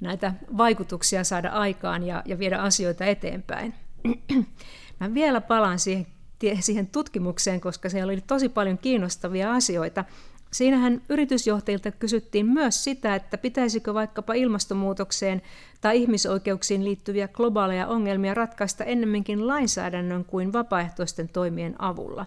näitä 0.00 0.34
vaikutuksia 0.56 1.24
saada 1.24 1.48
aikaan 1.48 2.02
ja, 2.02 2.22
ja 2.26 2.38
viedä 2.38 2.58
asioita 2.58 3.04
eteenpäin. 3.04 3.74
Mä 5.00 5.14
vielä 5.14 5.40
palaan 5.40 5.78
siihen, 5.78 6.06
siihen 6.60 6.86
tutkimukseen, 6.86 7.60
koska 7.60 7.88
siellä 7.88 8.12
oli 8.12 8.20
tosi 8.20 8.48
paljon 8.48 8.78
kiinnostavia 8.78 9.52
asioita. 9.52 10.04
Siinähän 10.52 11.02
yritysjohtajilta 11.08 11.90
kysyttiin 11.90 12.46
myös 12.46 12.84
sitä, 12.84 13.14
että 13.14 13.38
pitäisikö 13.38 13.94
vaikkapa 13.94 14.34
ilmastonmuutokseen 14.34 15.42
tai 15.80 16.02
ihmisoikeuksiin 16.02 16.84
liittyviä 16.84 17.28
globaaleja 17.28 17.86
ongelmia 17.86 18.34
ratkaista 18.34 18.84
ennemminkin 18.84 19.46
lainsäädännön 19.46 20.24
kuin 20.24 20.52
vapaaehtoisten 20.52 21.28
toimien 21.28 21.74
avulla. 21.78 22.26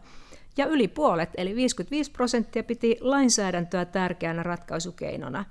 Ja 0.58 0.66
yli 0.66 0.88
puolet, 0.88 1.30
eli 1.38 1.56
55 1.56 2.12
prosenttia, 2.12 2.64
piti 2.64 2.98
lainsäädäntöä 3.02 3.86
tärkeänä 3.86 4.44
ratkaisukeinona. 4.44 5.46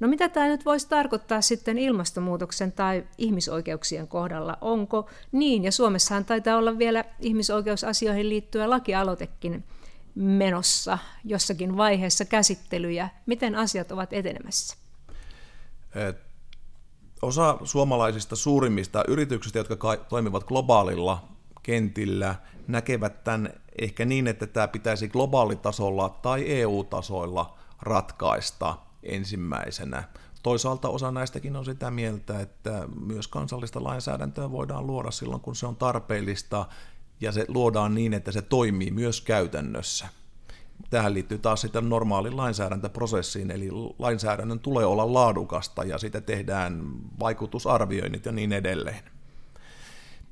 No 0.00 0.08
mitä 0.08 0.28
tämä 0.28 0.46
nyt 0.46 0.64
voisi 0.64 0.88
tarkoittaa 0.88 1.40
sitten 1.40 1.78
ilmastonmuutoksen 1.78 2.72
tai 2.72 3.04
ihmisoikeuksien 3.18 4.08
kohdalla? 4.08 4.58
Onko 4.60 5.10
niin? 5.32 5.64
Ja 5.64 5.72
Suomessahan 5.72 6.24
taitaa 6.24 6.56
olla 6.56 6.78
vielä 6.78 7.04
ihmisoikeusasioihin 7.20 8.28
liittyä 8.28 8.70
lakialoitekin 8.70 9.64
menossa 10.14 10.98
jossakin 11.24 11.76
vaiheessa 11.76 12.24
käsittelyjä. 12.24 13.08
Miten 13.26 13.54
asiat 13.54 13.92
ovat 13.92 14.12
etenemässä? 14.12 14.76
Osa 17.22 17.58
suomalaisista 17.64 18.36
suurimmista 18.36 19.04
yrityksistä, 19.08 19.58
jotka 19.58 19.96
toimivat 19.96 20.44
globaalilla 20.44 21.28
kentillä, 21.62 22.34
näkevät 22.68 23.24
tämän 23.24 23.52
ehkä 23.80 24.04
niin, 24.04 24.26
että 24.26 24.46
tämä 24.46 24.68
pitäisi 24.68 25.08
globaalitasolla 25.08 26.08
tai 26.08 26.60
EU-tasoilla 26.60 27.58
ratkaista 27.82 28.76
ensimmäisenä. 29.02 30.04
Toisaalta 30.42 30.88
osa 30.88 31.10
näistäkin 31.10 31.56
on 31.56 31.64
sitä 31.64 31.90
mieltä, 31.90 32.40
että 32.40 32.88
myös 33.00 33.28
kansallista 33.28 33.84
lainsäädäntöä 33.84 34.50
voidaan 34.50 34.86
luoda 34.86 35.10
silloin, 35.10 35.40
kun 35.40 35.56
se 35.56 35.66
on 35.66 35.76
tarpeellista 35.76 36.66
ja 37.22 37.32
se 37.32 37.44
luodaan 37.48 37.94
niin, 37.94 38.14
että 38.14 38.32
se 38.32 38.42
toimii 38.42 38.90
myös 38.90 39.20
käytännössä. 39.20 40.08
Tähän 40.90 41.14
liittyy 41.14 41.38
taas 41.38 41.60
sitten 41.60 41.88
normaalin 41.88 42.36
lainsäädäntöprosessiin, 42.36 43.50
eli 43.50 43.68
lainsäädännön 43.98 44.60
tulee 44.60 44.86
olla 44.86 45.12
laadukasta 45.12 45.84
ja 45.84 45.98
sitä 45.98 46.20
tehdään 46.20 46.82
vaikutusarvioinnit 47.20 48.26
ja 48.26 48.32
niin 48.32 48.52
edelleen. 48.52 49.04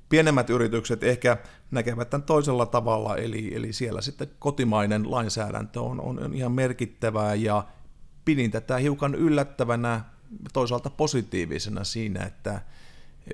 Pienemmät 0.09 0.51
yritykset 0.51 1.05
ehkä 1.05 1.37
näkevät 1.71 2.11
tämän 2.11 2.23
toisella 2.23 2.67
tavalla, 2.67 3.17
eli, 3.17 3.55
eli 3.55 3.73
siellä 3.73 4.01
sitten 4.01 4.29
kotimainen 4.39 5.11
lainsäädäntö 5.11 5.81
on, 5.81 6.01
on 6.01 6.35
ihan 6.35 6.53
merkittävää 6.53 7.35
ja 7.35 7.65
pidin 8.25 8.51
tätä 8.51 8.77
hiukan 8.77 9.15
yllättävänä, 9.15 10.05
toisaalta 10.53 10.91
positiivisena 10.91 11.85
siinä, 11.85 12.25
että 12.25 12.61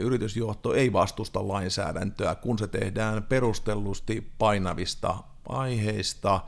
yritysjohto 0.00 0.74
ei 0.74 0.92
vastusta 0.92 1.48
lainsäädäntöä, 1.48 2.34
kun 2.34 2.58
se 2.58 2.66
tehdään 2.66 3.22
perustellusti 3.22 4.32
painavista 4.38 5.16
aiheista, 5.48 6.40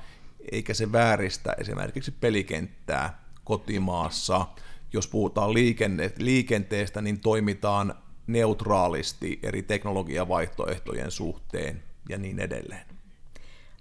eikä 0.53 0.75
se 0.75 0.93
vääristä 0.93 1.53
esimerkiksi 1.59 2.11
pelikenttää 2.11 3.23
kotimaassa. 3.45 4.47
Jos 4.93 5.09
puhutaan 5.09 5.55
liikenne, 5.55 6.13
liikenteestä, 6.19 7.03
niin 7.03 7.21
toimitaan 7.21 7.95
neutraalisti 8.27 9.39
eri 9.43 9.63
teknologiavaihtoehtojen 9.63 11.11
suhteen 11.11 11.83
ja 12.09 12.19
niin 12.19 12.39
edelleen. 12.39 12.87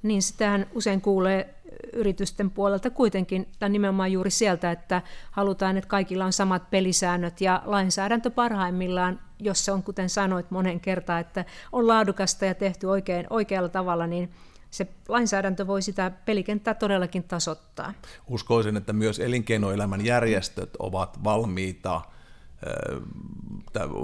Niin 0.04 0.22
sitähän 0.22 0.68
usein 0.74 1.02
kuulee 1.02 1.56
yritysten 1.94 2.52
puolelta 2.52 2.90
kuitenkin, 2.90 3.48
tai 3.60 3.70
nimenomaan 3.70 4.12
juuri 4.12 4.32
sieltä, 4.32 4.72
että 4.72 5.02
halutaan, 5.32 5.78
että 5.78 5.88
kaikilla 5.88 6.26
on 6.26 6.34
samat 6.34 6.70
pelisäännöt 6.70 7.42
ja 7.42 7.62
lainsäädäntö 7.66 8.30
parhaimmillaan, 8.30 9.20
jos 9.40 9.66
se 9.66 9.72
on, 9.72 9.84
kuten 9.84 10.10
sanoit 10.10 10.52
monen 10.52 10.80
kertaan, 10.80 11.22
että 11.22 11.46
on 11.72 11.88
laadukasta 11.88 12.46
ja 12.46 12.56
tehty 12.56 12.88
oikein, 12.88 13.28
oikealla 13.30 13.70
tavalla, 13.70 14.08
niin 14.08 14.32
se 14.70 14.88
lainsäädäntö 15.08 15.68
voi 15.68 15.82
sitä 15.82 16.12
pelikenttää 16.26 16.74
todellakin 16.74 17.24
tasoittaa. 17.24 17.94
Uskoisin, 18.30 18.78
että 18.78 18.94
myös 18.94 19.20
elinkeinoelämän 19.20 20.06
järjestöt 20.06 20.76
ovat 20.80 21.24
valmiita 21.24 22.02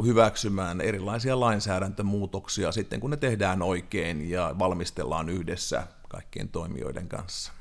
hyväksymään 0.06 0.82
erilaisia 0.82 1.40
lainsäädäntömuutoksia 1.40 2.72
sitten, 2.72 3.00
kun 3.00 3.10
ne 3.10 3.18
tehdään 3.18 3.62
oikein 3.62 4.30
ja 4.30 4.56
valmistellaan 4.60 5.30
yhdessä 5.30 5.88
kaikkien 6.10 6.50
toimijoiden 6.50 7.08
kanssa. 7.08 7.52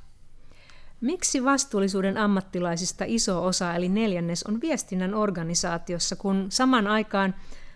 Miksi 1.01 1.45
vastuullisuuden 1.45 2.19
ammattilaisista 2.19 3.05
iso 3.07 3.45
osa, 3.45 3.75
eli 3.75 3.89
neljännes, 3.89 4.43
on 4.43 4.61
viestinnän 4.61 5.15
organisaatiossa, 5.15 6.17
kun 6.17 6.47
saman 6.49 6.87
aikaan 6.87 7.35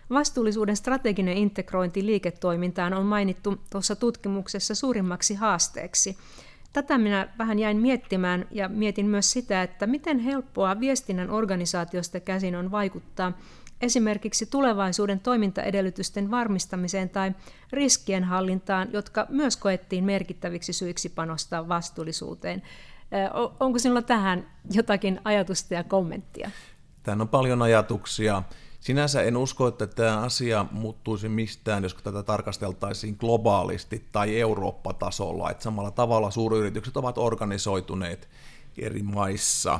vastuullisuuden 0.09 0.77
strateginen 0.77 1.37
integrointi 1.37 2.05
liiketoimintaan 2.05 2.93
on 2.93 3.05
mainittu 3.05 3.61
tuossa 3.69 3.95
tutkimuksessa 3.95 4.75
suurimmaksi 4.75 5.35
haasteeksi? 5.35 6.17
tätä 6.73 6.97
minä 6.97 7.27
vähän 7.37 7.59
jäin 7.59 7.77
miettimään 7.77 8.47
ja 8.51 8.69
mietin 8.69 9.05
myös 9.05 9.31
sitä, 9.31 9.63
että 9.63 9.87
miten 9.87 10.19
helppoa 10.19 10.79
viestinnän 10.79 11.31
organisaatiosta 11.31 12.19
käsin 12.19 12.55
on 12.55 12.71
vaikuttaa 12.71 13.33
esimerkiksi 13.81 14.45
tulevaisuuden 14.45 15.19
toimintaedellytysten 15.19 16.31
varmistamiseen 16.31 17.09
tai 17.09 17.31
riskien 17.71 18.23
hallintaan, 18.23 18.87
jotka 18.93 19.25
myös 19.29 19.57
koettiin 19.57 20.03
merkittäviksi 20.03 20.73
syiksi 20.73 21.09
panostaa 21.09 21.67
vastuullisuuteen. 21.67 22.61
Onko 23.59 23.79
sinulla 23.79 24.01
tähän 24.01 24.47
jotakin 24.71 25.21
ajatusta 25.23 25.73
ja 25.73 25.83
kommenttia? 25.83 26.51
Tähän 27.03 27.21
on 27.21 27.27
paljon 27.27 27.61
ajatuksia. 27.61 28.43
Sinänsä 28.79 29.21
en 29.21 29.37
usko, 29.37 29.67
että 29.67 29.87
tämä 29.87 30.21
asia 30.21 30.65
muuttuisi 30.71 31.29
mistään, 31.29 31.83
jos 31.83 31.93
tätä 31.93 32.23
tarkasteltaisiin 32.23 33.17
globaalisti 33.19 34.07
tai 34.11 34.39
Eurooppa-tasolla, 34.39 35.51
että 35.51 35.63
samalla 35.63 35.91
tavalla 35.91 36.31
suuryritykset 36.31 36.97
ovat 36.97 37.17
organisoituneet 37.17 38.29
eri 38.77 39.03
maissa. 39.03 39.79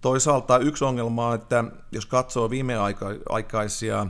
Toisaalta 0.00 0.58
yksi 0.58 0.84
ongelma 0.84 1.28
on, 1.28 1.34
että 1.34 1.64
jos 1.92 2.06
katsoo 2.06 2.50
viimeaikaisia 2.50 4.06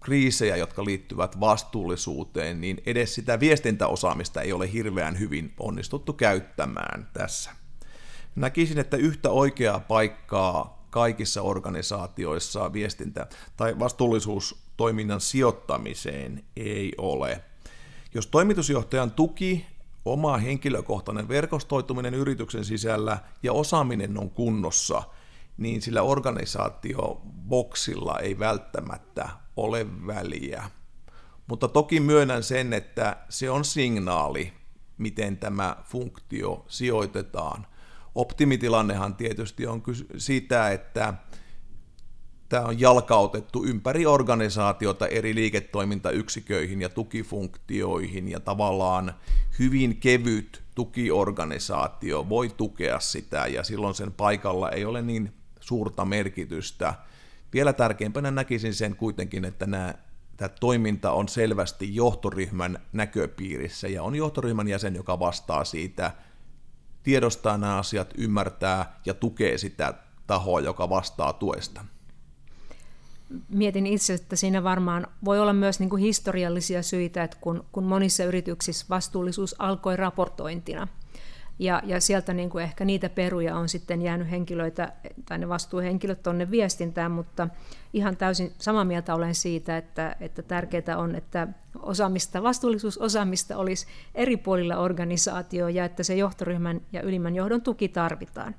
kriisejä, 0.00 0.56
jotka 0.56 0.84
liittyvät 0.84 1.40
vastuullisuuteen, 1.40 2.60
niin 2.60 2.82
edes 2.86 3.14
sitä 3.14 3.40
viestintäosaamista 3.40 4.40
ei 4.40 4.52
ole 4.52 4.72
hirveän 4.72 5.18
hyvin 5.18 5.54
onnistuttu 5.60 6.12
käyttämään 6.12 7.08
tässä. 7.12 7.50
Näkisin, 8.36 8.78
että 8.78 8.96
yhtä 8.96 9.30
oikeaa 9.30 9.80
paikkaa 9.80 10.81
kaikissa 10.92 11.42
organisaatioissa 11.42 12.72
viestintä- 12.72 13.26
tai 13.56 13.78
vastuullisuustoiminnan 13.78 15.20
sijoittamiseen 15.20 16.44
ei 16.56 16.92
ole. 16.98 17.44
Jos 18.14 18.26
toimitusjohtajan 18.26 19.10
tuki, 19.10 19.66
oma 20.04 20.36
henkilökohtainen 20.36 21.28
verkostoituminen 21.28 22.14
yrityksen 22.14 22.64
sisällä 22.64 23.18
ja 23.42 23.52
osaaminen 23.52 24.18
on 24.18 24.30
kunnossa, 24.30 25.02
niin 25.56 25.82
sillä 25.82 26.02
organisaatioboksilla 26.02 28.18
ei 28.18 28.38
välttämättä 28.38 29.28
ole 29.56 30.06
väliä. 30.06 30.70
Mutta 31.46 31.68
toki 31.68 32.00
myönnän 32.00 32.42
sen, 32.42 32.72
että 32.72 33.16
se 33.28 33.50
on 33.50 33.64
signaali, 33.64 34.52
miten 34.98 35.36
tämä 35.36 35.76
funktio 35.84 36.64
sijoitetaan. 36.68 37.66
Optimitilannehan 38.14 39.14
tietysti 39.14 39.66
on 39.66 39.82
sitä, 40.16 40.70
että 40.70 41.14
tämä 42.48 42.64
on 42.64 42.80
jalkautettu 42.80 43.64
ympäri 43.64 44.06
organisaatiota 44.06 45.06
eri 45.06 45.34
liiketoimintayksiköihin 45.34 46.80
ja 46.80 46.88
tukifunktioihin, 46.88 48.28
ja 48.28 48.40
tavallaan 48.40 49.14
hyvin 49.58 49.96
kevyt 49.96 50.62
tukiorganisaatio 50.74 52.28
voi 52.28 52.48
tukea 52.48 53.00
sitä, 53.00 53.46
ja 53.46 53.62
silloin 53.64 53.94
sen 53.94 54.12
paikalla 54.12 54.70
ei 54.70 54.84
ole 54.84 55.02
niin 55.02 55.32
suurta 55.60 56.04
merkitystä. 56.04 56.94
Vielä 57.52 57.72
tärkeimpänä 57.72 58.30
näkisin 58.30 58.74
sen 58.74 58.96
kuitenkin, 58.96 59.44
että 59.44 59.66
nämä 59.66 59.94
tämä 60.36 60.48
toiminta 60.48 61.12
on 61.12 61.28
selvästi 61.28 61.94
johtoryhmän 61.94 62.78
näköpiirissä 62.92 63.88
ja 63.88 64.02
on 64.02 64.14
johtoryhmän 64.14 64.68
jäsen, 64.68 64.94
joka 64.94 65.18
vastaa 65.18 65.64
siitä 65.64 66.12
tiedostaa 67.02 67.58
nämä 67.58 67.78
asiat, 67.78 68.14
ymmärtää 68.18 69.00
ja 69.06 69.14
tukee 69.14 69.58
sitä 69.58 69.94
tahoa, 70.26 70.60
joka 70.60 70.88
vastaa 70.88 71.32
tuesta. 71.32 71.84
Mietin 73.48 73.86
itse, 73.86 74.14
että 74.14 74.36
siinä 74.36 74.64
varmaan 74.64 75.06
voi 75.24 75.40
olla 75.40 75.52
myös 75.52 75.80
niin 75.80 75.90
kuin 75.90 76.02
historiallisia 76.02 76.82
syitä, 76.82 77.24
että 77.24 77.36
kun, 77.40 77.64
kun 77.72 77.84
monissa 77.84 78.24
yrityksissä 78.24 78.86
vastuullisuus 78.90 79.54
alkoi 79.58 79.96
raportointina– 79.96 80.88
ja, 81.62 81.82
ja 81.84 82.00
sieltä 82.00 82.34
niin 82.34 82.50
kuin 82.50 82.64
ehkä 82.64 82.84
niitä 82.84 83.08
peruja 83.08 83.56
on 83.56 83.68
sitten 83.68 84.02
jäänyt 84.02 84.30
henkilöitä, 84.30 84.92
tai 85.26 85.38
ne 85.38 85.48
vastuuhenkilöt 85.48 86.22
tuonne 86.22 86.50
viestintään, 86.50 87.10
mutta 87.10 87.48
ihan 87.92 88.16
täysin 88.16 88.52
samaa 88.58 88.84
mieltä 88.84 89.14
olen 89.14 89.34
siitä, 89.34 89.76
että, 89.76 90.16
että 90.20 90.42
tärkeää 90.42 90.98
on, 90.98 91.14
että 91.14 91.48
osaamista, 91.82 92.42
vastuullisuusosaamista 92.42 93.56
olisi 93.56 93.86
eri 94.14 94.36
puolilla 94.36 94.76
organisaatio 94.76 95.68
ja 95.68 95.84
että 95.84 96.02
se 96.02 96.14
johtoryhmän 96.14 96.80
ja 96.92 97.02
ylimmän 97.02 97.34
johdon 97.34 97.62
tuki 97.62 97.88
tarvitaan. 97.88 98.54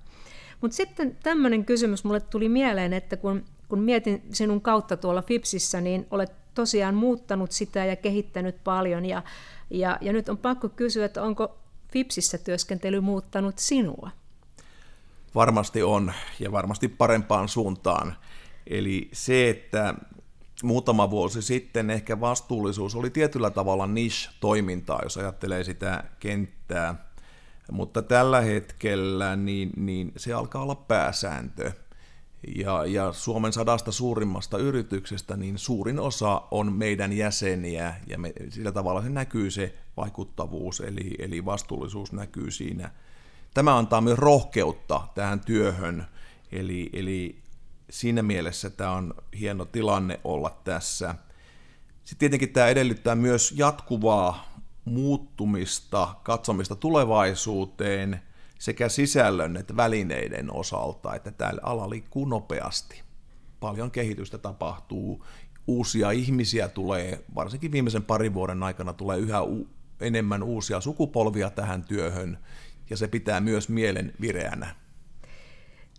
Mutta 0.61 0.77
sitten 0.77 1.17
tämmöinen 1.23 1.65
kysymys 1.65 2.03
mulle 2.03 2.19
tuli 2.19 2.49
mieleen, 2.49 2.93
että 2.93 3.17
kun, 3.17 3.45
kun 3.69 3.79
mietin 3.79 4.21
sinun 4.31 4.61
kautta 4.61 4.97
tuolla 4.97 5.21
FIPSissä, 5.21 5.81
niin 5.81 6.07
olet 6.11 6.31
tosiaan 6.53 6.95
muuttanut 6.95 7.51
sitä 7.51 7.85
ja 7.85 7.95
kehittänyt 7.95 8.55
paljon 8.63 9.05
ja, 9.05 9.23
ja, 9.69 9.97
ja 10.01 10.13
nyt 10.13 10.29
on 10.29 10.37
pakko 10.37 10.69
kysyä, 10.69 11.05
että 11.05 11.23
onko 11.23 11.62
FIPSissä 11.93 12.37
työskentely 12.37 13.01
muuttanut 13.01 13.57
sinua? 13.57 14.11
Varmasti 15.35 15.83
on, 15.83 16.13
ja 16.39 16.51
varmasti 16.51 16.87
parempaan 16.87 17.49
suuntaan. 17.49 18.15
Eli 18.67 19.09
se, 19.13 19.49
että 19.49 19.93
muutama 20.63 21.09
vuosi 21.09 21.41
sitten 21.41 21.89
ehkä 21.89 22.19
vastuullisuus 22.19 22.95
oli 22.95 23.09
tietyllä 23.09 23.49
tavalla 23.49 23.87
niche-toimintaa, 23.87 24.99
jos 25.03 25.17
ajattelee 25.17 25.63
sitä 25.63 26.03
kenttää, 26.19 26.95
mutta 27.71 28.01
tällä 28.01 28.41
hetkellä 28.41 29.35
niin, 29.35 29.69
niin 29.77 30.11
se 30.17 30.33
alkaa 30.33 30.63
olla 30.63 30.75
pääsääntö. 30.75 31.71
Ja, 32.55 32.85
ja 32.85 33.13
Suomen 33.13 33.53
sadasta 33.53 33.91
suurimmasta 33.91 34.57
yrityksestä, 34.57 35.37
niin 35.37 35.57
suurin 35.57 35.99
osa 35.99 36.41
on 36.51 36.73
meidän 36.73 37.13
jäseniä, 37.13 37.95
ja 38.07 38.17
me, 38.17 38.33
sillä 38.49 38.71
tavalla 38.71 39.01
se 39.01 39.09
näkyy 39.09 39.51
se 39.51 39.82
vaikuttavuus, 39.97 40.79
eli, 40.79 41.15
eli 41.19 41.45
vastuullisuus 41.45 42.11
näkyy 42.11 42.51
siinä. 42.51 42.91
Tämä 43.53 43.77
antaa 43.77 44.01
myös 44.01 44.17
rohkeutta 44.17 45.07
tähän 45.15 45.39
työhön, 45.39 46.05
eli, 46.51 46.89
eli 46.93 47.43
siinä 47.89 48.23
mielessä 48.23 48.69
tämä 48.69 48.91
on 48.91 49.13
hieno 49.39 49.65
tilanne 49.65 50.19
olla 50.23 50.61
tässä. 50.63 51.15
Sitten 52.03 52.17
tietenkin 52.19 52.53
tämä 52.53 52.67
edellyttää 52.67 53.15
myös 53.15 53.53
jatkuvaa 53.57 54.53
muuttumista, 54.85 56.15
katsomista 56.23 56.75
tulevaisuuteen 56.75 58.21
sekä 58.59 58.89
sisällön 58.89 59.57
että 59.57 59.75
välineiden 59.75 60.53
osalta, 60.53 61.15
että 61.15 61.31
täällä 61.31 61.61
ala 61.63 61.89
liikkuu 61.89 62.25
nopeasti. 62.25 63.01
Paljon 63.59 63.91
kehitystä 63.91 64.37
tapahtuu, 64.37 65.25
uusia 65.67 66.11
ihmisiä 66.11 66.67
tulee, 66.67 67.23
varsinkin 67.35 67.71
viimeisen 67.71 68.03
parin 68.03 68.33
vuoden 68.33 68.63
aikana 68.63 68.93
tulee 68.93 69.17
yhä 69.17 69.41
enemmän 69.99 70.43
uusia 70.43 70.81
sukupolvia 70.81 71.49
tähän 71.49 71.83
työhön, 71.83 72.37
ja 72.89 72.97
se 72.97 73.07
pitää 73.07 73.39
myös 73.39 73.69
mielen 73.69 74.13
vireänä. 74.21 74.75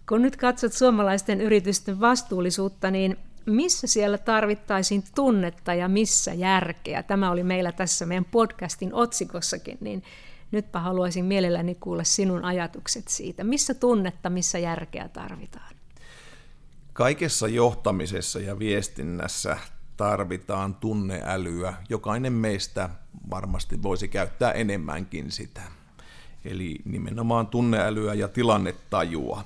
Kun 0.09 0.22
nyt 0.22 0.37
katsot 0.37 0.72
suomalaisten 0.72 1.40
yritysten 1.40 2.00
vastuullisuutta, 2.00 2.90
niin 2.90 3.16
missä 3.46 3.87
siellä 3.87 4.18
tarvittaisiin 4.18 5.04
tunnetta 5.14 5.74
ja 5.74 5.88
missä 5.88 6.35
järkeä? 6.35 7.02
Tämä 7.02 7.30
oli 7.30 7.42
meillä 7.42 7.72
tässä 7.72 8.07
meidän 8.07 8.24
podcastin 8.24 8.94
otsikossakin, 8.94 9.78
niin 9.80 10.02
nytpä 10.50 10.80
haluaisin 10.80 11.24
mielelläni 11.24 11.74
kuulla 11.74 12.04
sinun 12.04 12.44
ajatukset 12.44 13.09
siitä. 13.09 13.44
Missä 13.44 13.74
tunnetta, 13.74 14.30
missä 14.30 14.59
järkeä 14.59 15.09
tarvitaan? 15.09 15.74
Kaikessa 16.92 17.48
johtamisessa 17.48 18.40
ja 18.40 18.59
viestinnässä 18.59 19.59
tarvitaan 19.96 20.74
tunneälyä. 20.74 21.74
Jokainen 21.88 22.33
meistä 22.33 22.90
varmasti 23.30 23.83
voisi 23.83 24.09
käyttää 24.09 24.52
enemmänkin 24.52 25.30
sitä. 25.30 25.62
Eli 26.44 26.78
nimenomaan 26.85 27.46
tunneälyä 27.46 28.14
ja 28.14 28.28
tilannetajua. 28.28 29.44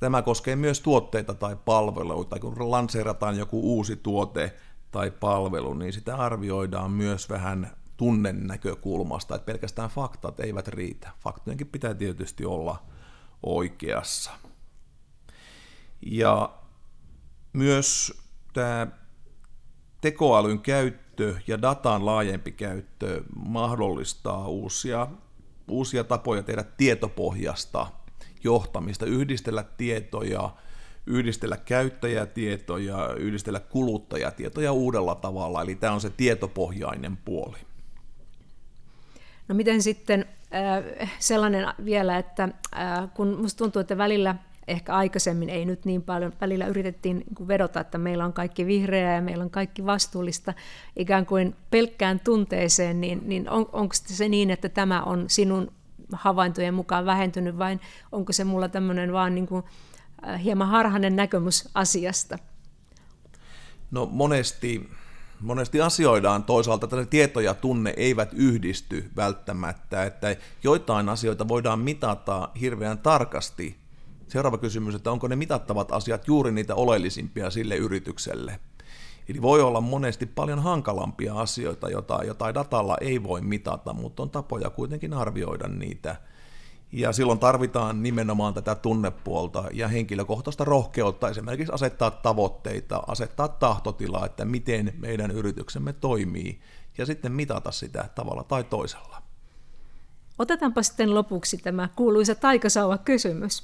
Tämä 0.00 0.22
koskee 0.22 0.56
myös 0.56 0.80
tuotteita 0.80 1.34
tai 1.34 1.56
palveluita. 1.64 2.38
Kun 2.38 2.70
lanseerataan 2.70 3.38
joku 3.38 3.60
uusi 3.60 3.96
tuote 3.96 4.54
tai 4.90 5.10
palvelu, 5.10 5.74
niin 5.74 5.92
sitä 5.92 6.16
arvioidaan 6.16 6.90
myös 6.90 7.28
vähän 7.28 7.70
tunnen 7.96 8.46
näkökulmasta, 8.46 9.34
että 9.34 9.46
pelkästään 9.46 9.90
faktat 9.90 10.40
eivät 10.40 10.68
riitä. 10.68 11.10
Faktojenkin 11.20 11.66
pitää 11.66 11.94
tietysti 11.94 12.44
olla 12.44 12.82
oikeassa. 13.42 14.30
Ja 16.06 16.54
myös 17.52 18.20
tämä 18.52 18.86
tekoälyn 20.06 20.60
käyttö 20.60 21.34
ja 21.46 21.62
datan 21.62 22.06
laajempi 22.06 22.52
käyttö 22.52 23.22
mahdollistaa 23.36 24.48
uusia, 24.48 25.06
uusia 25.68 26.04
tapoja 26.04 26.42
tehdä 26.42 26.64
tietopohjasta 26.76 27.86
johtamista, 28.44 29.06
yhdistellä 29.06 29.62
tietoja, 29.76 30.50
yhdistellä 31.06 31.56
käyttäjätietoja, 31.56 33.14
yhdistellä 33.16 33.60
kuluttajatietoja 33.60 34.72
uudella 34.72 35.14
tavalla, 35.14 35.62
eli 35.62 35.74
tämä 35.74 35.92
on 35.92 36.00
se 36.00 36.10
tietopohjainen 36.10 37.16
puoli. 37.16 37.58
No 39.48 39.54
miten 39.54 39.82
sitten 39.82 40.24
äh, 41.00 41.10
sellainen 41.18 41.66
vielä, 41.84 42.18
että 42.18 42.42
äh, 42.44 43.10
kun 43.14 43.38
musta 43.40 43.58
tuntuu, 43.58 43.80
että 43.80 43.98
välillä 43.98 44.34
ehkä 44.68 44.94
aikaisemmin 44.94 45.50
ei 45.50 45.64
nyt 45.64 45.84
niin 45.84 46.02
paljon. 46.02 46.32
Välillä 46.40 46.66
yritettiin 46.66 47.16
niin 47.16 47.48
vedota, 47.48 47.80
että 47.80 47.98
meillä 47.98 48.24
on 48.24 48.32
kaikki 48.32 48.66
vihreää 48.66 49.14
ja 49.14 49.22
meillä 49.22 49.44
on 49.44 49.50
kaikki 49.50 49.86
vastuullista 49.86 50.54
ikään 50.96 51.26
kuin 51.26 51.54
pelkkään 51.70 52.20
tunteeseen, 52.20 53.00
niin, 53.00 53.20
niin 53.24 53.50
on, 53.50 53.68
onko 53.72 53.94
se 53.94 54.28
niin, 54.28 54.50
että 54.50 54.68
tämä 54.68 55.02
on 55.02 55.24
sinun 55.26 55.72
havaintojen 56.12 56.74
mukaan 56.74 57.06
vähentynyt 57.06 57.58
vai 57.58 57.78
onko 58.12 58.32
se 58.32 58.44
mulla 58.44 58.68
tämmöinen 58.68 59.12
vaan 59.12 59.34
niin 59.34 59.46
kuin, 59.46 59.64
äh, 60.28 60.42
hieman 60.42 60.68
harhainen 60.68 61.16
näkemys 61.16 61.68
asiasta? 61.74 62.38
No 63.90 64.06
monesti, 64.06 64.90
monesti 65.40 65.80
asioidaan 65.80 66.44
toisaalta, 66.44 66.86
että 66.86 67.10
tieto 67.10 67.40
ja 67.40 67.54
tunne 67.54 67.94
eivät 67.96 68.32
yhdisty 68.32 69.10
välttämättä, 69.16 70.04
että 70.04 70.36
joitain 70.62 71.08
asioita 71.08 71.48
voidaan 71.48 71.78
mitata 71.78 72.48
hirveän 72.60 72.98
tarkasti. 72.98 73.85
Seuraava 74.28 74.58
kysymys, 74.58 74.94
että 74.94 75.10
onko 75.10 75.28
ne 75.28 75.36
mitattavat 75.36 75.92
asiat 75.92 76.28
juuri 76.28 76.52
niitä 76.52 76.74
oleellisimpia 76.74 77.50
sille 77.50 77.76
yritykselle? 77.76 78.60
Eli 79.28 79.42
voi 79.42 79.62
olla 79.62 79.80
monesti 79.80 80.26
paljon 80.26 80.62
hankalampia 80.62 81.34
asioita, 81.34 81.90
joita, 81.90 82.24
jotain 82.24 82.54
datalla 82.54 82.96
ei 83.00 83.22
voi 83.22 83.40
mitata, 83.40 83.92
mutta 83.92 84.22
on 84.22 84.30
tapoja 84.30 84.70
kuitenkin 84.70 85.12
arvioida 85.12 85.68
niitä. 85.68 86.16
Ja 86.92 87.12
silloin 87.12 87.38
tarvitaan 87.38 88.02
nimenomaan 88.02 88.54
tätä 88.54 88.74
tunnepuolta 88.74 89.64
ja 89.72 89.88
henkilökohtaista 89.88 90.64
rohkeutta 90.64 91.28
esimerkiksi 91.28 91.72
asettaa 91.72 92.10
tavoitteita, 92.10 93.02
asettaa 93.06 93.48
tahtotilaa, 93.48 94.26
että 94.26 94.44
miten 94.44 94.94
meidän 94.98 95.30
yrityksemme 95.30 95.92
toimii 95.92 96.60
ja 96.98 97.06
sitten 97.06 97.32
mitata 97.32 97.70
sitä 97.70 98.08
tavalla 98.14 98.44
tai 98.44 98.64
toisella. 98.64 99.22
Otetaanpa 100.38 100.82
sitten 100.82 101.14
lopuksi 101.14 101.56
tämä 101.56 101.88
kuuluisa 101.96 102.34
taikasauva 102.34 102.98
kysymys. 102.98 103.62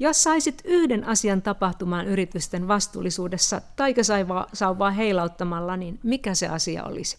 Jos 0.00 0.22
saisit 0.22 0.62
yhden 0.64 1.04
asian 1.04 1.42
tapahtumaan 1.42 2.06
yritysten 2.06 2.68
vastuullisuudessa 2.68 3.60
taikasauvaa 3.76 4.90
heilauttamalla, 4.90 5.76
niin 5.76 6.00
mikä 6.02 6.34
se 6.34 6.48
asia 6.48 6.84
olisi? 6.84 7.18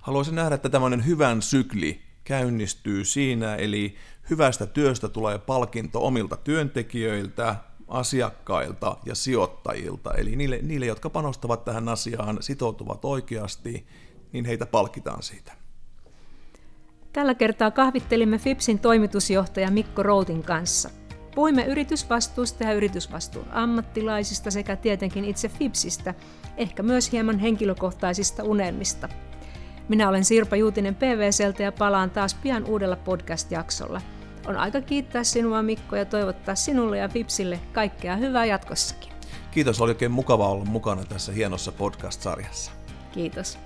Haluaisin 0.00 0.34
nähdä, 0.34 0.54
että 0.54 0.68
tämmöinen 0.68 1.06
hyvän 1.06 1.42
sykli 1.42 2.00
käynnistyy 2.24 3.04
siinä, 3.04 3.54
eli 3.54 3.94
hyvästä 4.30 4.66
työstä 4.66 5.08
tulee 5.08 5.38
palkinto 5.38 6.06
omilta 6.06 6.36
työntekijöiltä, 6.36 7.56
asiakkailta 7.88 8.96
ja 9.04 9.14
sijoittajilta. 9.14 10.14
Eli 10.14 10.36
niille, 10.36 10.58
niille, 10.62 10.86
jotka 10.86 11.10
panostavat 11.10 11.64
tähän 11.64 11.88
asiaan, 11.88 12.36
sitoutuvat 12.40 13.04
oikeasti, 13.04 13.86
niin 14.32 14.44
heitä 14.44 14.66
palkitaan 14.66 15.22
siitä. 15.22 15.52
Tällä 17.12 17.34
kertaa 17.34 17.70
kahvittelimme 17.70 18.38
FIPSin 18.38 18.78
toimitusjohtaja 18.78 19.70
Mikko 19.70 20.02
Routin 20.02 20.42
kanssa. 20.42 20.90
Puhuimme 21.36 21.64
yritysvastuusta 21.64 22.64
ja 22.64 22.72
yritysvastuun 22.72 23.46
ammattilaisista 23.52 24.50
sekä 24.50 24.76
tietenkin 24.76 25.24
itse 25.24 25.48
FIPSistä, 25.48 26.14
ehkä 26.56 26.82
myös 26.82 27.12
hieman 27.12 27.38
henkilökohtaisista 27.38 28.44
unelmista. 28.44 29.08
Minä 29.88 30.08
olen 30.08 30.24
Sirpa 30.24 30.56
Juutinen 30.56 30.94
PVCltä 30.94 31.62
ja 31.62 31.72
palaan 31.72 32.10
taas 32.10 32.34
pian 32.34 32.64
uudella 32.64 32.96
podcast-jaksolla. 32.96 34.00
On 34.46 34.56
aika 34.56 34.80
kiittää 34.80 35.24
sinua 35.24 35.62
Mikko 35.62 35.96
ja 35.96 36.04
toivottaa 36.04 36.54
sinulle 36.54 36.98
ja 36.98 37.08
FIPSille 37.08 37.60
kaikkea 37.72 38.16
hyvää 38.16 38.44
jatkossakin. 38.44 39.12
Kiitos, 39.50 39.80
oli 39.80 39.90
oikein 39.90 40.12
mukava 40.12 40.48
olla 40.48 40.64
mukana 40.64 41.04
tässä 41.04 41.32
hienossa 41.32 41.72
podcast-sarjassa. 41.72 42.72
Kiitos. 43.12 43.58